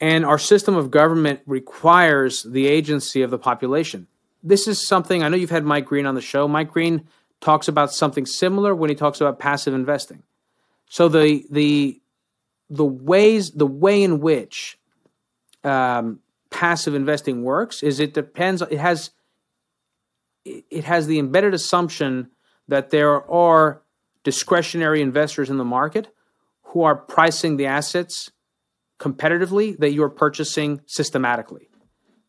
[0.00, 4.06] and our system of government requires the agency of the population.
[4.42, 6.48] This is something I know you've had Mike Green on the show.
[6.48, 7.06] Mike Green
[7.40, 10.22] talks about something similar when he talks about passive investing.
[10.88, 12.00] So the the
[12.68, 14.78] the ways the way in which
[15.64, 16.20] um,
[16.50, 19.10] passive investing works is it depends it has
[20.44, 22.30] it has the embedded assumption
[22.68, 23.82] that there are
[24.24, 26.08] discretionary investors in the market
[26.62, 28.30] who are pricing the assets
[28.98, 31.68] competitively that you're purchasing systematically.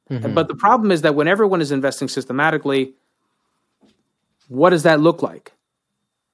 [0.10, 0.34] Mm-hmm.
[0.34, 2.96] But the problem is that when everyone is investing systematically,
[4.48, 5.54] what does that look like?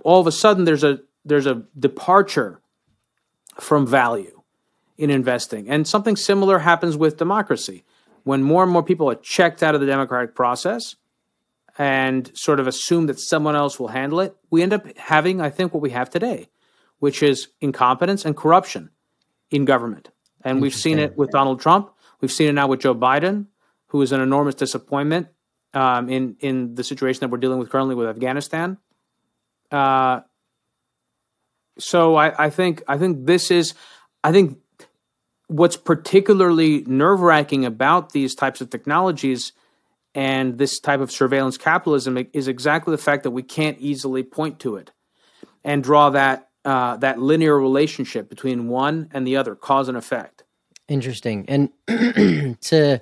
[0.03, 2.61] All of a sudden, there's a there's a departure
[3.59, 4.41] from value
[4.97, 7.83] in investing, and something similar happens with democracy.
[8.23, 10.95] When more and more people are checked out of the democratic process
[11.77, 15.49] and sort of assume that someone else will handle it, we end up having, I
[15.49, 16.49] think, what we have today,
[16.99, 18.89] which is incompetence and corruption
[19.51, 20.09] in government.
[20.43, 21.91] And we've seen it with Donald Trump.
[22.21, 23.47] We've seen it now with Joe Biden,
[23.87, 25.27] who is an enormous disappointment
[25.73, 28.77] um, in in the situation that we're dealing with currently with Afghanistan.
[29.71, 30.21] Uh,
[31.77, 33.73] so I, I think I think this is
[34.23, 34.57] I think
[35.47, 39.53] what's particularly nerve wracking about these types of technologies
[40.15, 44.59] and this type of surveillance capitalism is exactly the fact that we can't easily point
[44.59, 44.91] to it
[45.63, 50.43] and draw that uh, that linear relationship between one and the other, cause and effect.
[50.87, 51.45] Interesting.
[51.47, 51.69] And
[52.61, 53.01] to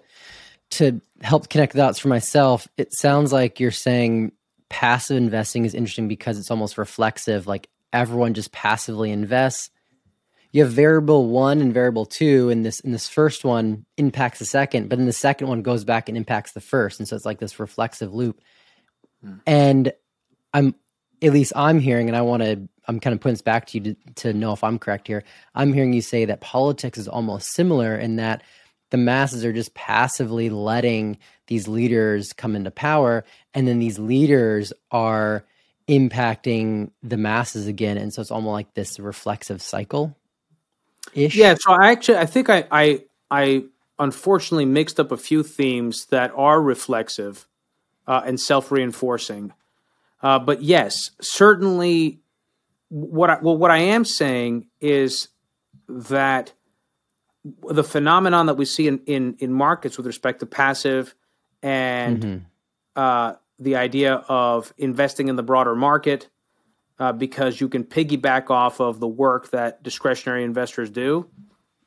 [0.72, 4.32] to help connect dots for myself, it sounds like you're saying
[4.70, 7.48] passive investing is interesting because it's almost reflexive.
[7.48, 9.70] Like everyone just passively invests.
[10.56, 14.46] You have variable one and variable two, and this in this first one impacts the
[14.46, 17.26] second, but then the second one goes back and impacts the first, and so it's
[17.26, 18.40] like this reflexive loop.
[19.22, 19.34] Hmm.
[19.46, 19.92] And
[20.54, 20.74] I'm
[21.22, 23.80] at least I'm hearing, and I want to I'm kind of putting this back to
[23.80, 25.26] you to, to know if I'm correct here.
[25.54, 28.42] I'm hearing you say that politics is almost similar in that
[28.92, 34.72] the masses are just passively letting these leaders come into power and then these leaders
[34.90, 35.44] are
[35.90, 40.16] impacting the masses again and so it's almost like this reflexive cycle
[41.14, 43.64] ish yeah so i actually i think i i i
[44.00, 47.48] unfortunately mixed up a few themes that are reflexive
[48.08, 49.54] uh, and self-reinforcing
[50.22, 52.20] uh, but yes certainly
[52.90, 55.30] what I, well what i am saying is
[55.88, 56.54] that
[57.70, 61.14] the phenomenon that we see in, in, in markets with respect to passive
[61.62, 62.46] and mm-hmm.
[62.96, 66.30] uh, the idea of investing in the broader market
[67.00, 71.28] uh, because you can piggyback off of the work that discretionary investors do.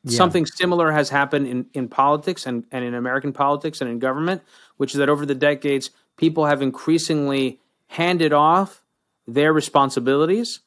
[0.05, 0.17] Yeah.
[0.17, 4.43] Something similar has happened in, in politics and, and in American politics and in government,
[4.77, 8.83] which is that over the decades, people have increasingly handed off
[9.27, 10.61] their responsibilities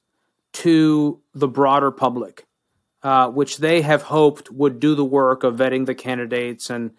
[0.54, 2.46] to the broader public
[3.04, 6.92] uh, which they have hoped would do the work of vetting the candidates and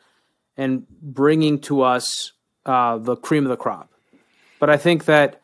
[0.57, 2.33] and bringing to us
[2.67, 3.91] uh, the cream of the crop.
[4.59, 5.41] But I think that,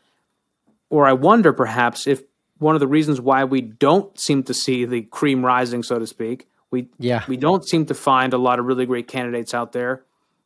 [0.91, 2.23] or I wonder perhaps if
[2.59, 6.07] one of the reasons why we don't seem to see the cream rising, so to
[6.07, 7.25] speak, we yeah.
[7.29, 10.05] we don't seem to find a lot of really great candidates out there.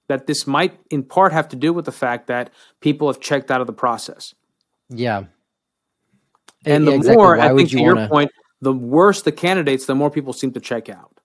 [0.09, 3.51] That this might, in part, have to do with the fact that people have checked
[3.51, 4.35] out of the process.
[4.89, 5.25] Yeah,
[6.65, 7.17] and yeah, the exactly.
[7.17, 8.01] more, Why I think, to wanna...
[8.01, 8.31] your point,
[8.61, 11.21] the worse the candidates, the more people seem to check out.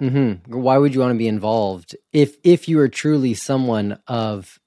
[0.00, 0.52] Mm-hmm.
[0.52, 4.58] Why would you want to be involved if if you are truly someone of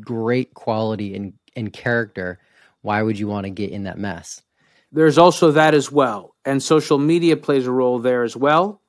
[0.00, 2.40] great quality and, and character?
[2.82, 4.42] Why would you want to get in that mess?
[4.90, 8.82] There's also that as well, and social media plays a role there as well,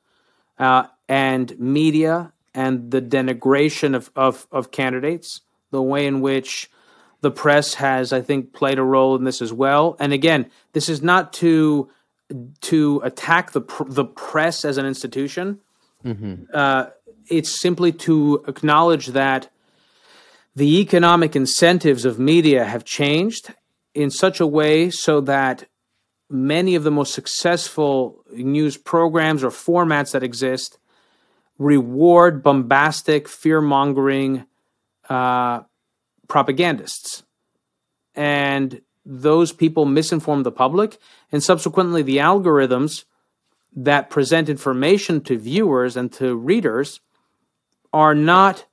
[0.60, 5.42] uh, and media and the denigration of, of of candidates,
[5.72, 6.70] the way in which
[7.22, 9.96] the press has, I think, played a role in this as well.
[9.98, 11.90] And again, this is not to
[12.62, 15.60] to attack the pr- the press as an institution.
[16.04, 16.44] Mm-hmm.
[16.54, 16.88] Uh,
[17.30, 19.50] it's simply to acknowledge that
[20.56, 23.54] the economic incentives of media have changed
[23.94, 25.66] in such a way so that
[26.30, 30.80] many of the most successful news programs or formats that exist
[31.60, 34.46] reward bombastic, fear mongering
[35.10, 35.62] uh,
[36.28, 37.24] propagandists.
[38.16, 40.98] And those people misinform the public,
[41.32, 43.04] and subsequently the algorithms
[43.76, 47.00] that present information to viewers and to readers
[47.92, 48.66] are not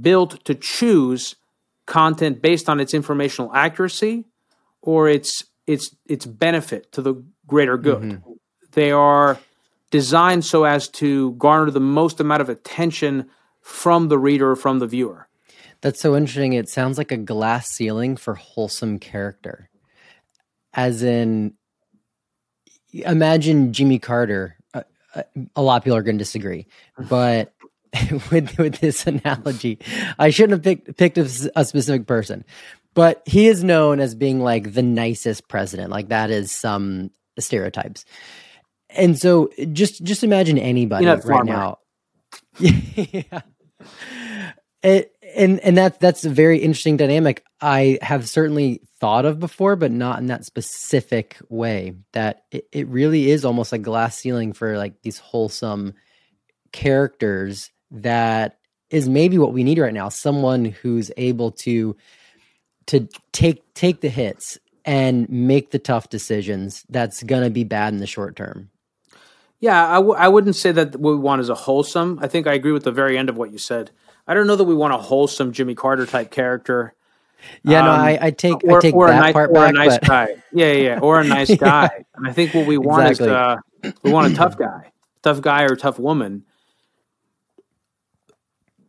[0.00, 1.36] built to choose
[1.88, 4.26] content based on its informational accuracy
[4.82, 7.14] or its its its benefit to the
[7.46, 8.02] greater good.
[8.02, 8.32] Mm-hmm.
[8.72, 9.38] They are
[9.90, 13.28] designed so as to garner the most amount of attention
[13.62, 15.28] from the reader from the viewer.
[15.80, 16.52] That's so interesting.
[16.52, 19.70] It sounds like a glass ceiling for wholesome character.
[20.74, 21.54] As in,
[22.92, 24.56] imagine Jimmy Carter.
[24.74, 24.82] Uh,
[25.14, 25.22] uh
[25.56, 26.66] a lot of people are going to disagree,
[27.08, 27.54] but
[28.30, 29.78] with with this analogy,
[30.18, 32.44] I shouldn't have picked picked a, a specific person,
[32.94, 35.90] but he is known as being like the nicest president.
[35.90, 38.04] Like that is some stereotypes,
[38.90, 41.78] and so just just imagine anybody right now.
[42.58, 43.40] yeah.
[44.82, 49.76] It, and and that that's a very interesting dynamic i have certainly thought of before
[49.76, 54.52] but not in that specific way that it, it really is almost like glass ceiling
[54.52, 55.94] for like these wholesome
[56.72, 58.58] characters that
[58.90, 61.96] is maybe what we need right now someone who's able to
[62.86, 67.92] to take take the hits and make the tough decisions that's going to be bad
[67.92, 68.70] in the short term.
[69.60, 72.18] Yeah, I w- I wouldn't say that what we want is a wholesome.
[72.22, 73.90] I think I agree with the very end of what you said.
[74.26, 76.94] I don't know that we want a wholesome Jimmy Carter type character.
[77.62, 79.72] Yeah, um, no, I, I, take or, I take that nice, part or back, a
[79.72, 80.08] nice but...
[80.08, 80.42] guy.
[80.52, 81.90] Yeah, yeah, or a nice guy.
[81.92, 82.02] yeah.
[82.14, 83.28] And I think what we want exactly.
[83.28, 86.44] is uh, we want a tough guy, tough guy or tough woman.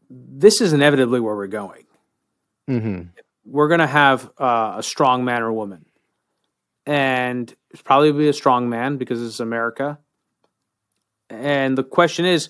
[0.10, 1.86] This is inevitably where we're going.
[2.70, 3.10] Mm-hmm.
[3.46, 5.86] We're going to have uh, a strong man or woman,
[6.86, 10.00] and it's probably be a strong man because it's America.
[11.30, 12.50] And the question is,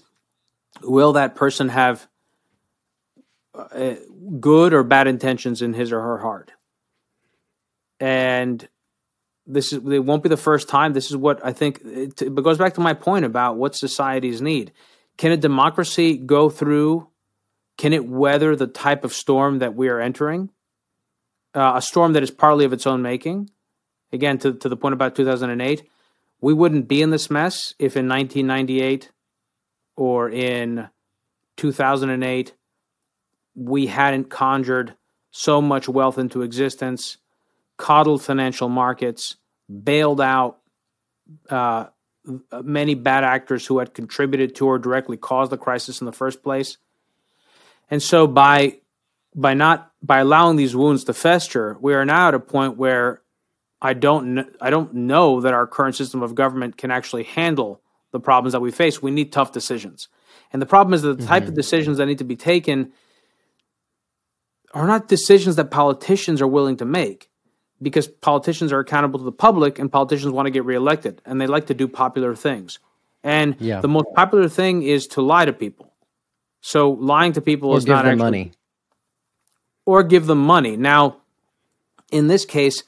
[0.82, 2.08] will that person have
[3.60, 3.96] uh,
[4.40, 6.52] good or bad intentions in his or her heart.
[8.00, 8.68] And
[9.46, 10.94] this is it won't be the first time.
[10.94, 14.42] This is what I think it, it goes back to my point about what societies
[14.42, 14.72] need.
[15.18, 17.09] Can a democracy go through?
[17.80, 20.50] Can it weather the type of storm that we are entering?
[21.56, 23.52] Uh, a storm that is partly of its own making.
[24.12, 25.88] Again, to, to the point about 2008,
[26.42, 29.14] we wouldn't be in this mess if in 1998
[29.96, 30.90] or in
[31.56, 32.54] 2008
[33.56, 34.96] we hadn't conjured
[35.32, 37.16] so much wealth into existence,
[37.78, 39.38] coddled financial markets,
[39.70, 40.58] bailed out
[41.50, 41.86] uh,
[42.62, 46.44] many bad actors who had contributed to or directly caused the crisis in the first
[46.44, 46.78] place.
[47.90, 48.80] And so by
[49.36, 53.22] by not by allowing these wounds to fester, we are now at a point where
[53.82, 57.82] I don't I don't know that our current system of government can actually handle
[58.12, 59.02] the problems that we face.
[59.02, 60.08] We need tough decisions.
[60.52, 61.50] And the problem is that the type mm-hmm.
[61.50, 62.92] of decisions that need to be taken
[64.74, 67.30] are not decisions that politicians are willing to make
[67.82, 71.48] because politicians are accountable to the public and politicians want to get reelected and they
[71.48, 72.80] like to do popular things.
[73.24, 73.82] And yeah.
[73.82, 75.89] the most popular thing is to lie to people.
[76.62, 78.52] So lying to people or is not actually, money.
[79.86, 80.78] Or give them money.
[80.78, 81.18] Now,
[82.12, 82.84] in this case,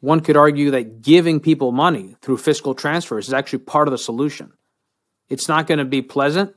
[0.00, 3.98] one could argue that giving people money through fiscal transfers is actually part of the
[3.98, 4.52] solution.
[5.28, 6.54] It's not going to be pleasant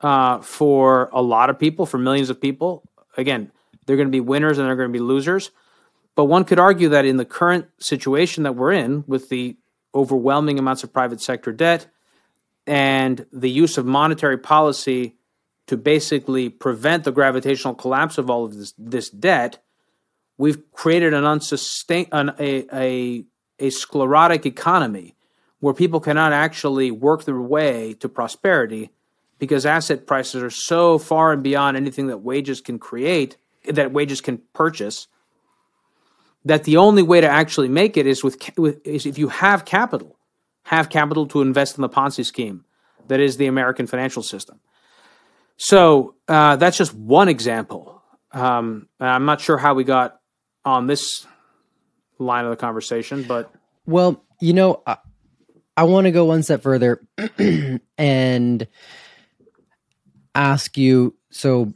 [0.00, 2.82] uh, for a lot of people, for millions of people.
[3.16, 3.50] Again,
[3.86, 5.50] they're going to be winners and they're going to be losers.
[6.14, 9.56] But one could argue that in the current situation that we're in, with the
[9.94, 11.86] overwhelming amounts of private sector debt
[12.66, 15.16] and the use of monetary policy
[15.66, 19.62] to basically prevent the gravitational collapse of all of this, this debt,
[20.36, 23.24] we've created an unsustain an, a, a,
[23.58, 25.14] a sclerotic economy
[25.60, 28.90] where people cannot actually work their way to prosperity
[29.38, 33.36] because asset prices are so far and beyond anything that wages can create
[33.68, 35.06] that wages can purchase
[36.44, 39.64] that the only way to actually make it is with, with is if you have
[39.64, 40.16] capital
[40.64, 42.64] have capital to invest in the ponzi scheme
[43.06, 44.58] that is the american financial system
[45.62, 48.02] so uh, that's just one example.
[48.32, 50.18] Um, i'm not sure how we got
[50.64, 51.26] on this
[52.18, 53.52] line of the conversation but
[53.84, 54.96] well you know i,
[55.76, 57.02] I want to go one step further
[57.98, 58.66] and
[60.34, 61.72] ask you so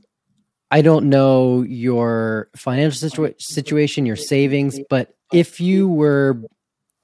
[0.71, 6.43] I don't know your financial situa- situation, your savings, but if you were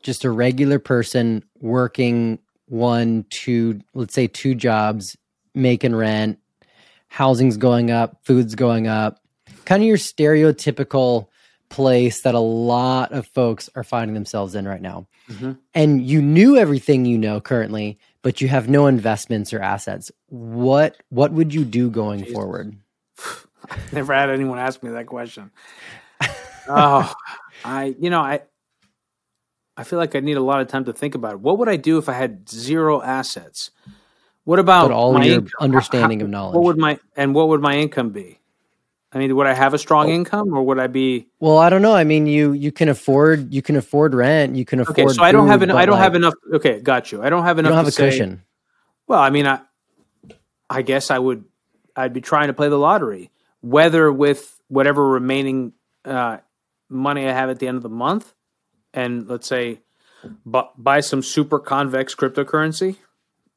[0.02, 5.16] just a regular person working one, two, let's say two jobs,
[5.54, 6.38] making rent,
[7.12, 9.20] housing's going up, food's going up,
[9.66, 11.28] kind of your stereotypical
[11.68, 15.06] place that a lot of folks are finding themselves in right now.
[15.30, 15.52] Mm-hmm.
[15.74, 20.10] And you knew everything you know currently, but you have no investments or assets.
[20.28, 22.32] What what would you do going Jesus.
[22.32, 22.76] forward?
[23.92, 25.50] Never had anyone ask me that question.
[26.66, 27.12] oh,
[27.62, 28.40] I you know I
[29.76, 31.40] I feel like I need a lot of time to think about it.
[31.40, 33.70] What would I do if I had zero assets?
[34.44, 35.50] What about but all your income?
[35.60, 36.54] understanding How, of knowledge?
[36.54, 38.38] What would my and what would my income be?
[39.14, 40.14] I mean, would I have a strong oh.
[40.14, 41.28] income, or would I be?
[41.38, 41.94] Well, I don't know.
[41.94, 44.56] I mean, you you can afford you can afford rent.
[44.56, 44.98] You can afford.
[44.98, 46.34] Okay, so food, I don't have an, I don't like, have enough.
[46.54, 47.22] Okay, got you.
[47.22, 47.70] I don't have enough.
[47.70, 48.42] You don't have a say, cushion.
[49.06, 49.60] Well, I mean, I
[50.68, 51.44] I guess I would.
[51.94, 53.30] I'd be trying to play the lottery
[53.62, 55.72] whether with whatever remaining
[56.04, 56.38] uh,
[56.88, 58.34] money I have at the end of the month,
[58.92, 59.80] and let's say
[60.44, 62.96] bu- buy some super convex cryptocurrency,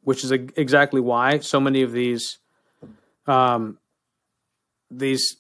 [0.06, 2.40] which is a- exactly why so many of these
[3.28, 3.78] um,
[4.90, 5.36] these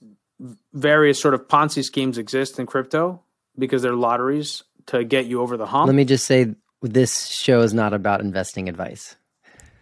[0.73, 3.21] various sort of Ponzi schemes exist in crypto
[3.57, 5.87] because they're lotteries to get you over the hump.
[5.87, 9.15] Let me just say this show is not about investing advice.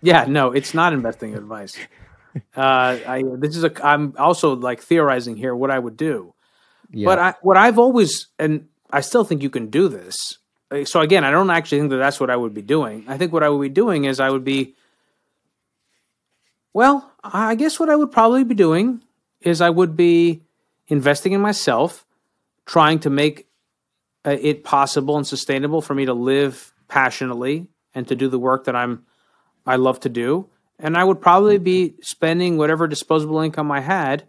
[0.01, 1.75] Yeah, no, it's not investing advice
[2.55, 6.33] uh, I this is a I'm also like theorizing here what I would do.
[6.91, 7.05] Yeah.
[7.05, 10.15] But I, what I've always and I still think you can do this.
[10.73, 13.05] Uh, so again, I don't actually think that that's what I would be doing.
[13.07, 14.75] I think what I would be doing is I would be
[16.73, 19.03] well, I guess what I would probably be doing
[19.41, 20.41] is I would be
[20.87, 22.03] investing in myself,
[22.65, 23.47] trying to make
[24.25, 28.65] uh, it possible and sustainable for me to live passionately and to do the work
[28.65, 29.05] that I'm
[29.65, 30.49] I love to do.
[30.79, 34.23] And I would probably be spending whatever disposable income I had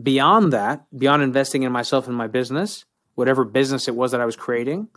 [0.00, 2.84] beyond that, beyond investing in myself and my business,
[3.16, 4.88] whatever business it was that I was creating.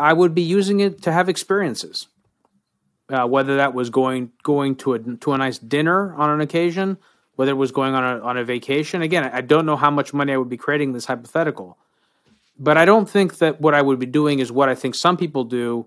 [0.00, 2.08] I would be using it to have experiences.
[3.08, 6.96] Uh, whether that was going going to a to a nice dinner on an occasion,
[7.34, 9.02] whether it was going on a on a vacation.
[9.02, 11.76] Again, I don't know how much money I would be creating this hypothetical,
[12.56, 15.16] but I don't think that what I would be doing is what I think some
[15.16, 15.86] people do,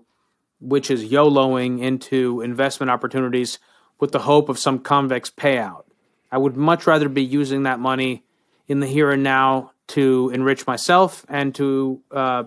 [0.60, 3.58] which is YOLOing into investment opportunities
[3.98, 5.84] with the hope of some convex payout.
[6.30, 8.22] I would much rather be using that money
[8.68, 12.44] in the here and now to enrich myself and to uh,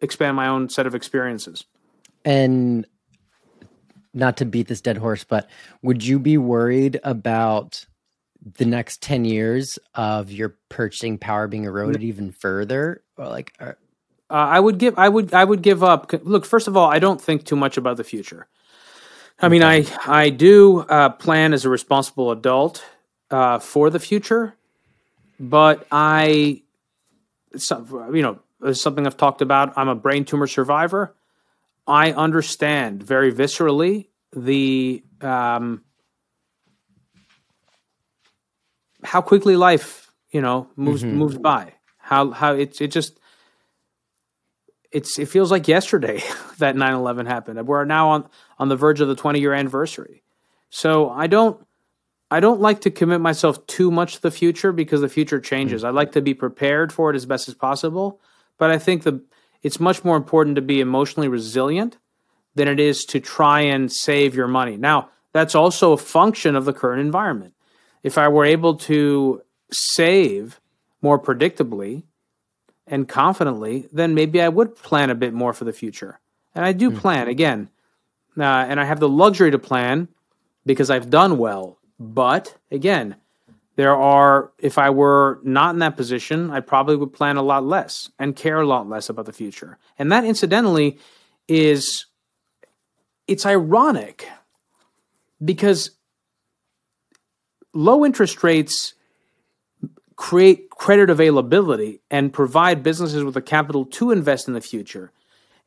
[0.00, 1.64] expand my own set of experiences.
[2.24, 2.86] And
[4.14, 5.48] not to beat this dead horse, but
[5.82, 7.84] would you be worried about
[8.56, 13.02] the next 10 years of your purchasing power being eroded even further?
[13.16, 13.72] Or like uh,
[14.30, 16.12] I would give I would I would give up.
[16.22, 18.46] Look first of all I don't think too much about the future.
[19.40, 22.84] I mean I I do uh, plan as a responsible adult
[23.30, 24.54] uh, for the future
[25.38, 26.62] but I
[27.52, 29.72] you know it's something I've talked about.
[29.76, 31.14] I'm a brain tumor survivor.
[31.86, 35.82] I understand very viscerally the um,
[39.02, 41.16] how quickly life you know moves mm-hmm.
[41.16, 41.74] moves by.
[41.96, 43.18] How how it it just
[44.90, 46.22] it's it feels like yesterday
[46.58, 47.66] that 9-11 happened.
[47.66, 48.28] We're now on
[48.58, 50.22] on the verge of the 20 year anniversary.
[50.70, 51.64] So i don't
[52.30, 55.80] i don't like to commit myself too much to the future because the future changes.
[55.82, 55.96] Mm-hmm.
[55.96, 58.20] i like to be prepared for it as best as possible
[58.58, 59.20] but i think the
[59.62, 61.96] it's much more important to be emotionally resilient
[62.54, 66.64] than it is to try and save your money now that's also a function of
[66.64, 67.54] the current environment
[68.02, 70.60] if I were able to save
[71.02, 72.04] more predictably
[72.86, 76.20] and confidently, then maybe I would plan a bit more for the future.
[76.54, 76.96] And I do mm.
[76.96, 77.70] plan again,
[78.38, 80.08] uh, and I have the luxury to plan
[80.64, 81.78] because I've done well.
[82.00, 83.16] But again,
[83.78, 87.64] there are, if I were not in that position, I probably would plan a lot
[87.64, 89.78] less and care a lot less about the future.
[89.96, 90.98] And that, incidentally,
[91.46, 92.06] is
[93.28, 94.28] it's ironic
[95.44, 95.92] because
[97.72, 98.94] low interest rates
[100.16, 105.12] create credit availability and provide businesses with the capital to invest in the future.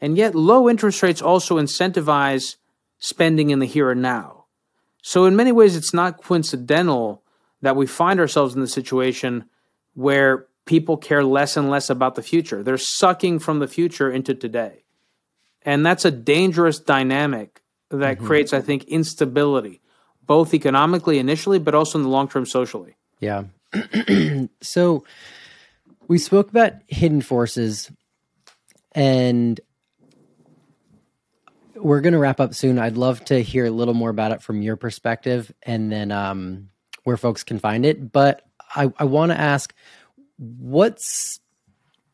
[0.01, 2.57] And yet, low interest rates also incentivize
[2.99, 4.47] spending in the here and now.
[5.01, 7.20] So, in many ways, it's not coincidental
[7.61, 9.45] that we find ourselves in the situation
[9.93, 12.63] where people care less and less about the future.
[12.63, 14.83] They're sucking from the future into today.
[15.63, 18.25] And that's a dangerous dynamic that mm-hmm.
[18.25, 19.81] creates, I think, instability
[20.31, 22.95] both economically initially, but also in the long term socially.
[23.19, 23.43] Yeah.
[24.61, 25.03] so
[26.07, 27.91] we spoke about hidden forces
[28.93, 29.59] and
[31.75, 32.79] we're going to wrap up soon.
[32.79, 36.69] I'd love to hear a little more about it from your perspective and then um,
[37.03, 38.11] where folks can find it.
[38.11, 38.43] But
[38.75, 39.73] I, I want to ask
[40.37, 41.39] what's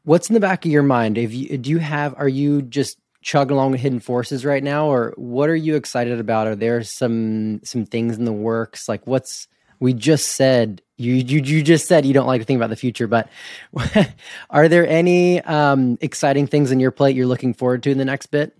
[0.03, 1.17] what's in the back of your mind?
[1.17, 4.87] If you do you have are you just chug along with hidden forces right now
[4.87, 9.05] or what are you excited about are there some some things in the works like
[9.05, 9.49] what's
[9.81, 12.75] we just said you you, you just said you don't like to think about the
[12.77, 13.27] future but
[14.49, 18.05] are there any um, exciting things in your plate you're looking forward to in the
[18.05, 18.55] next bit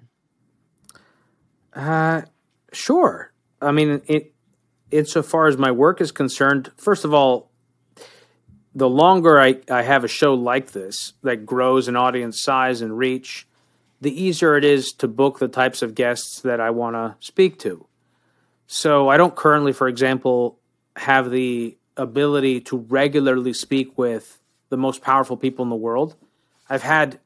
[1.73, 2.23] uh
[2.73, 4.33] sure i mean it
[4.91, 7.51] insofar as my work is concerned first of all
[8.77, 12.95] the longer I, I have a show like this that grows in audience size and
[12.95, 13.47] reach
[14.01, 17.57] the easier it is to book the types of guests that I want to speak
[17.59, 17.87] to.
[18.67, 20.59] So I don't currently, for example,
[20.95, 26.15] have the ability to regularly speak with the most powerful people in the world.
[26.69, 27.19] I've had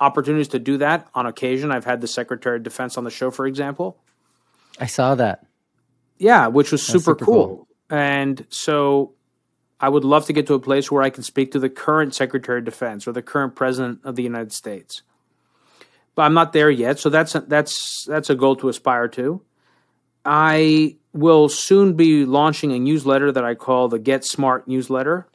[0.00, 1.70] opportunities to do that on occasion.
[1.70, 3.98] I've had the Secretary of Defense on the show, for example.
[4.80, 5.45] I saw that.
[6.18, 7.46] Yeah, which was super, super cool.
[7.46, 7.68] cool.
[7.90, 9.12] And so
[9.78, 12.14] I would love to get to a place where I can speak to the current
[12.14, 15.02] Secretary of Defense or the current President of the United States
[16.16, 16.98] but I'm not there yet.
[16.98, 19.40] So that's a, that's that's a goal to aspire to.
[20.24, 25.28] I will soon be launching a newsletter that I call the Get Smart newsletter,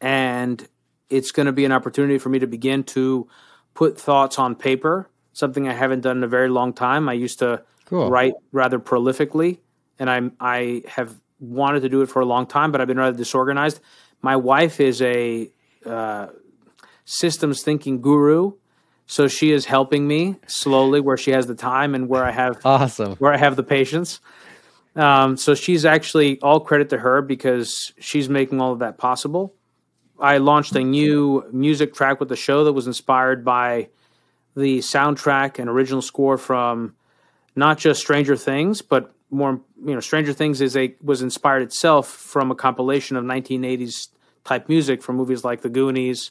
[0.00, 0.66] and
[1.08, 3.28] it's going to be an opportunity for me to begin to
[3.74, 5.08] put thoughts on paper.
[5.32, 7.08] Something I haven't done in a very long time.
[7.08, 8.08] I used to cool.
[8.08, 9.58] write rather prolifically,
[9.98, 12.98] and I I have wanted to do it for a long time, but I've been
[12.98, 13.80] rather disorganized.
[14.22, 15.50] My wife is a
[15.84, 16.28] uh,
[17.04, 18.52] systems thinking guru
[19.10, 22.64] so she is helping me slowly where she has the time and where I have
[22.64, 24.20] awesome where I have the patience.
[24.94, 29.52] Um, so she's actually all credit to her because she's making all of that possible.
[30.20, 33.88] I launched a new music track with the show that was inspired by
[34.54, 36.94] the soundtrack and original score from
[37.54, 42.08] not just Stranger Things, but more you know, Stranger Things is a was inspired itself
[42.08, 44.08] from a compilation of 1980s
[44.44, 46.30] type music from movies like The Goonies,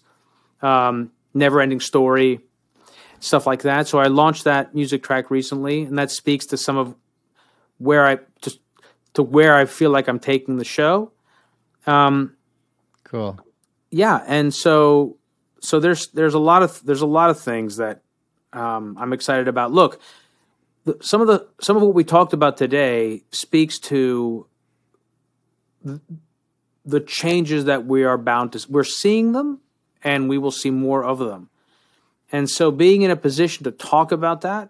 [0.61, 2.41] um, Never Ending Story,
[3.19, 3.87] stuff like that.
[3.87, 6.95] So I launched that music track recently, and that speaks to some of
[7.77, 8.59] where I just
[9.13, 11.11] to where I feel like I'm taking the show.
[11.87, 12.35] Um,
[13.03, 13.39] cool.
[13.89, 15.17] Yeah, and so
[15.61, 18.01] so there's there's a lot of there's a lot of things that
[18.53, 19.71] um, I'm excited about.
[19.71, 19.99] Look,
[21.01, 24.45] some of the some of what we talked about today speaks to
[26.85, 28.65] the, changes that we are bound to.
[28.69, 29.59] We're seeing them,
[30.03, 31.49] and we will see more of them.
[32.31, 34.69] And so, being in a position to talk about that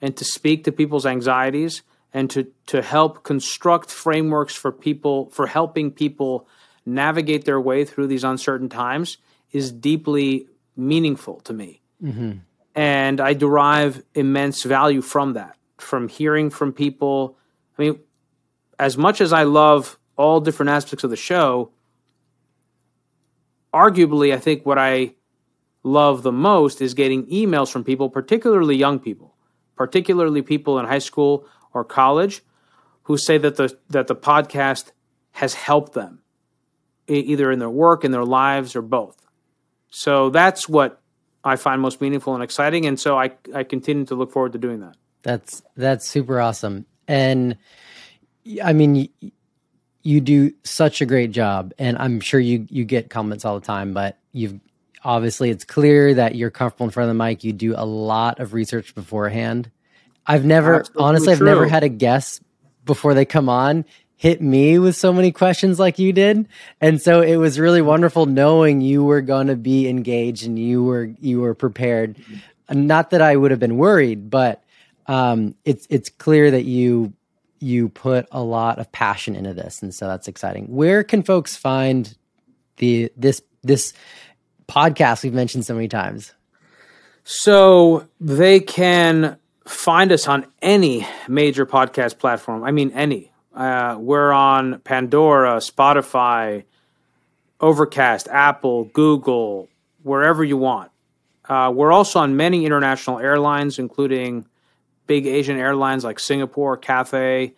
[0.00, 1.82] and to speak to people's anxieties
[2.12, 6.46] and to to help construct frameworks for people for helping people
[6.84, 9.18] navigate their way through these uncertain times
[9.52, 11.80] is deeply meaningful to me.
[12.02, 12.38] Mm-hmm.
[12.76, 17.38] And I derive immense value from that, from hearing from people.
[17.78, 18.00] I mean,
[18.78, 21.70] as much as I love all different aspects of the show,
[23.72, 25.14] arguably, I think what I
[25.82, 29.34] love the most is getting emails from people, particularly young people,
[29.74, 32.42] particularly people in high school or college,
[33.04, 34.90] who say that the that the podcast
[35.32, 36.20] has helped them
[37.06, 39.26] either in their work, in their lives, or both.
[39.88, 41.00] So that's what
[41.46, 44.58] I find most meaningful and exciting, and so I I continue to look forward to
[44.58, 44.96] doing that.
[45.22, 47.56] That's that's super awesome, and
[48.62, 49.08] I mean
[50.02, 53.66] you do such a great job, and I'm sure you you get comments all the
[53.66, 54.58] time, but you've
[55.04, 57.44] obviously it's clear that you're comfortable in front of the mic.
[57.44, 59.70] You do a lot of research beforehand.
[60.26, 62.42] I've never Absolutely honestly I've never had a guest
[62.84, 63.84] before they come on
[64.16, 66.48] hit me with so many questions like you did.
[66.80, 70.82] And so it was really wonderful knowing you were going to be engaged and you
[70.82, 72.16] were you were prepared.
[72.68, 74.64] Not that i would have been worried but
[75.08, 77.12] um, it's it's clear that you
[77.60, 79.82] you put a lot of passion into this.
[79.82, 80.66] And so that's exciting.
[80.66, 82.16] Where can folks find
[82.76, 83.92] the this this
[84.68, 86.32] podcast we've mentioned so many times?
[87.24, 92.62] So they can find us on any major podcast platform.
[92.62, 96.64] I mean any uh, we're on Pandora, Spotify,
[97.58, 99.68] Overcast, Apple, Google,
[100.02, 100.90] wherever you want.
[101.48, 104.46] Uh, we're also on many international airlines, including
[105.06, 107.54] big Asian airlines like Singapore, Cathay,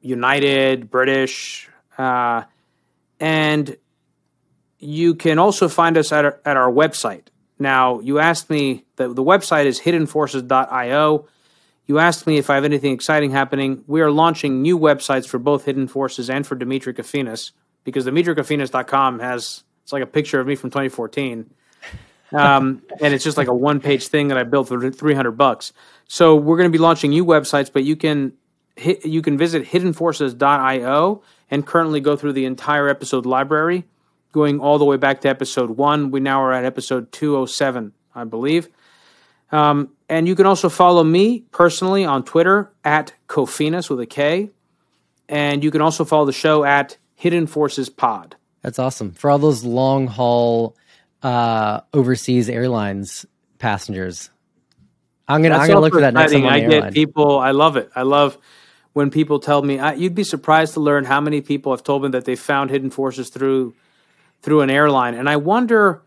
[0.00, 2.42] United, British, uh,
[3.20, 3.76] and
[4.78, 7.24] you can also find us at our, at our website.
[7.58, 11.26] Now, you asked me that the website is hiddenforces.io.
[11.86, 13.84] You asked me if I have anything exciting happening.
[13.86, 17.52] We are launching new websites for both Hidden Forces and for Demetri Kofinas
[17.84, 21.50] because DemetriKofinas.com has it's like a picture of me from 2014.
[22.32, 25.72] Um, and it's just like a one page thing that I built for 300 bucks.
[26.08, 28.32] So we're going to be launching new websites, but you can
[28.76, 33.84] hit, you can visit hiddenforces.io and currently go through the entire episode library,
[34.32, 36.10] going all the way back to episode one.
[36.10, 38.68] We now are at episode 207, I believe.
[39.52, 44.50] Um, and you can also follow me personally on Twitter at Kofinas with a K.
[45.28, 48.36] And you can also follow the show at Hidden Forces Pod.
[48.62, 49.12] That's awesome.
[49.12, 50.76] For all those long haul
[51.22, 53.26] uh, overseas airlines
[53.58, 54.30] passengers.
[55.26, 56.44] I'm gonna I'm gonna look for that next time.
[56.44, 56.92] I get airline.
[56.92, 57.38] people.
[57.38, 57.90] I love it.
[57.96, 58.36] I love
[58.92, 59.78] when people tell me.
[59.78, 62.68] I, you'd be surprised to learn how many people have told me that they found
[62.68, 63.74] hidden forces through
[64.42, 66.02] through an airline, and I wonder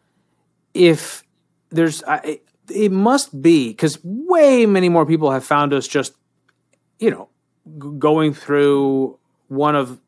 [0.75, 1.23] if
[1.69, 2.03] there's.
[2.03, 6.13] I, it must be because way many more people have found us just,
[6.99, 7.29] you know,
[7.65, 9.99] g- going through one of.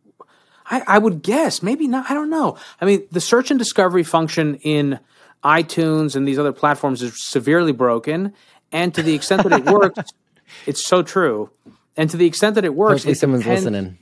[0.72, 2.10] I, I would guess maybe not.
[2.12, 2.58] I don't know.
[2.80, 5.00] I mean, the search and discovery function in
[5.44, 8.34] iTunes and these other platforms is severely broken,
[8.72, 10.12] and to the extent that it works,
[10.66, 11.50] it's so true.
[11.98, 13.98] And to the extent that it works, hopefully it someone's depends, listening.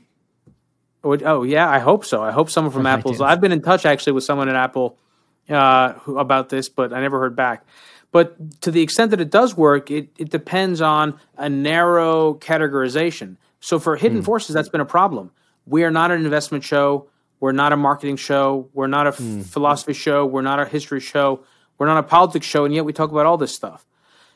[1.03, 2.22] Oh, oh, yeah, I hope so.
[2.22, 3.24] I hope someone from Apple.
[3.24, 4.97] I've been in touch actually with someone at Apple
[5.49, 7.66] uh, who, about this, but I never heard back.
[8.18, 13.38] But to the extent that it does work, it, it depends on a narrow categorization.
[13.59, 14.26] So for Hidden mm.
[14.26, 15.30] Forces, that's been a problem.
[15.68, 17.09] We are not an investment show.
[17.39, 18.70] We're not a marketing show.
[18.74, 19.45] We're not a mm.
[19.45, 20.26] philosophy show.
[20.26, 21.43] We're not a history show.
[21.78, 22.65] We're not a politics show.
[22.65, 23.86] And yet we talk about all this stuff.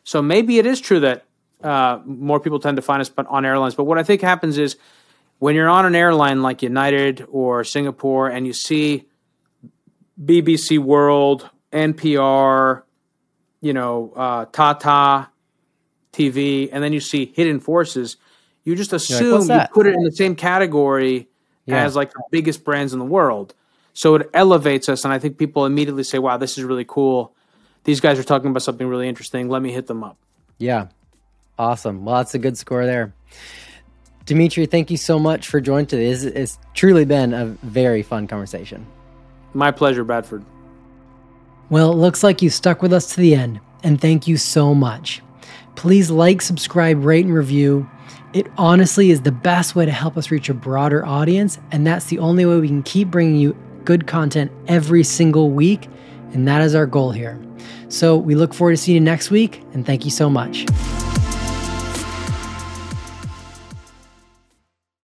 [0.03, 1.25] So maybe it is true that
[1.63, 3.73] uh, more people tend to find us on airlines.
[3.73, 4.77] But what I think happens is
[5.39, 9.09] when you're on an airline like United or Singapore and you see
[10.23, 12.83] BBC World, NPR,
[13.61, 15.29] you know, uh, Tata
[16.11, 18.17] TV, and then you see Hidden Forces,
[18.63, 21.29] you just assume like, you put it in the same category
[21.65, 21.83] yeah.
[21.83, 23.53] as like the biggest brands in the world.
[23.93, 27.33] So it elevates us, and I think people immediately say, "Wow, this is really cool."
[27.83, 29.49] These guys are talking about something really interesting.
[29.49, 30.17] Let me hit them up.
[30.57, 30.87] Yeah,
[31.57, 32.05] awesome.
[32.05, 33.13] Well, that's a good score there.
[34.25, 36.05] Demetri, thank you so much for joining today.
[36.05, 38.85] It's, it's truly been a very fun conversation.
[39.53, 40.45] My pleasure, Bradford.
[41.71, 44.75] Well, it looks like you stuck with us to the end, and thank you so
[44.75, 45.21] much.
[45.75, 47.89] Please like, subscribe, rate, and review.
[48.33, 52.07] It honestly is the best way to help us reach a broader audience, and that's
[52.07, 53.55] the only way we can keep bringing you
[53.85, 55.87] good content every single week,
[56.33, 57.41] and that is our goal here.
[57.87, 60.65] So we look forward to seeing you next week, and thank you so much.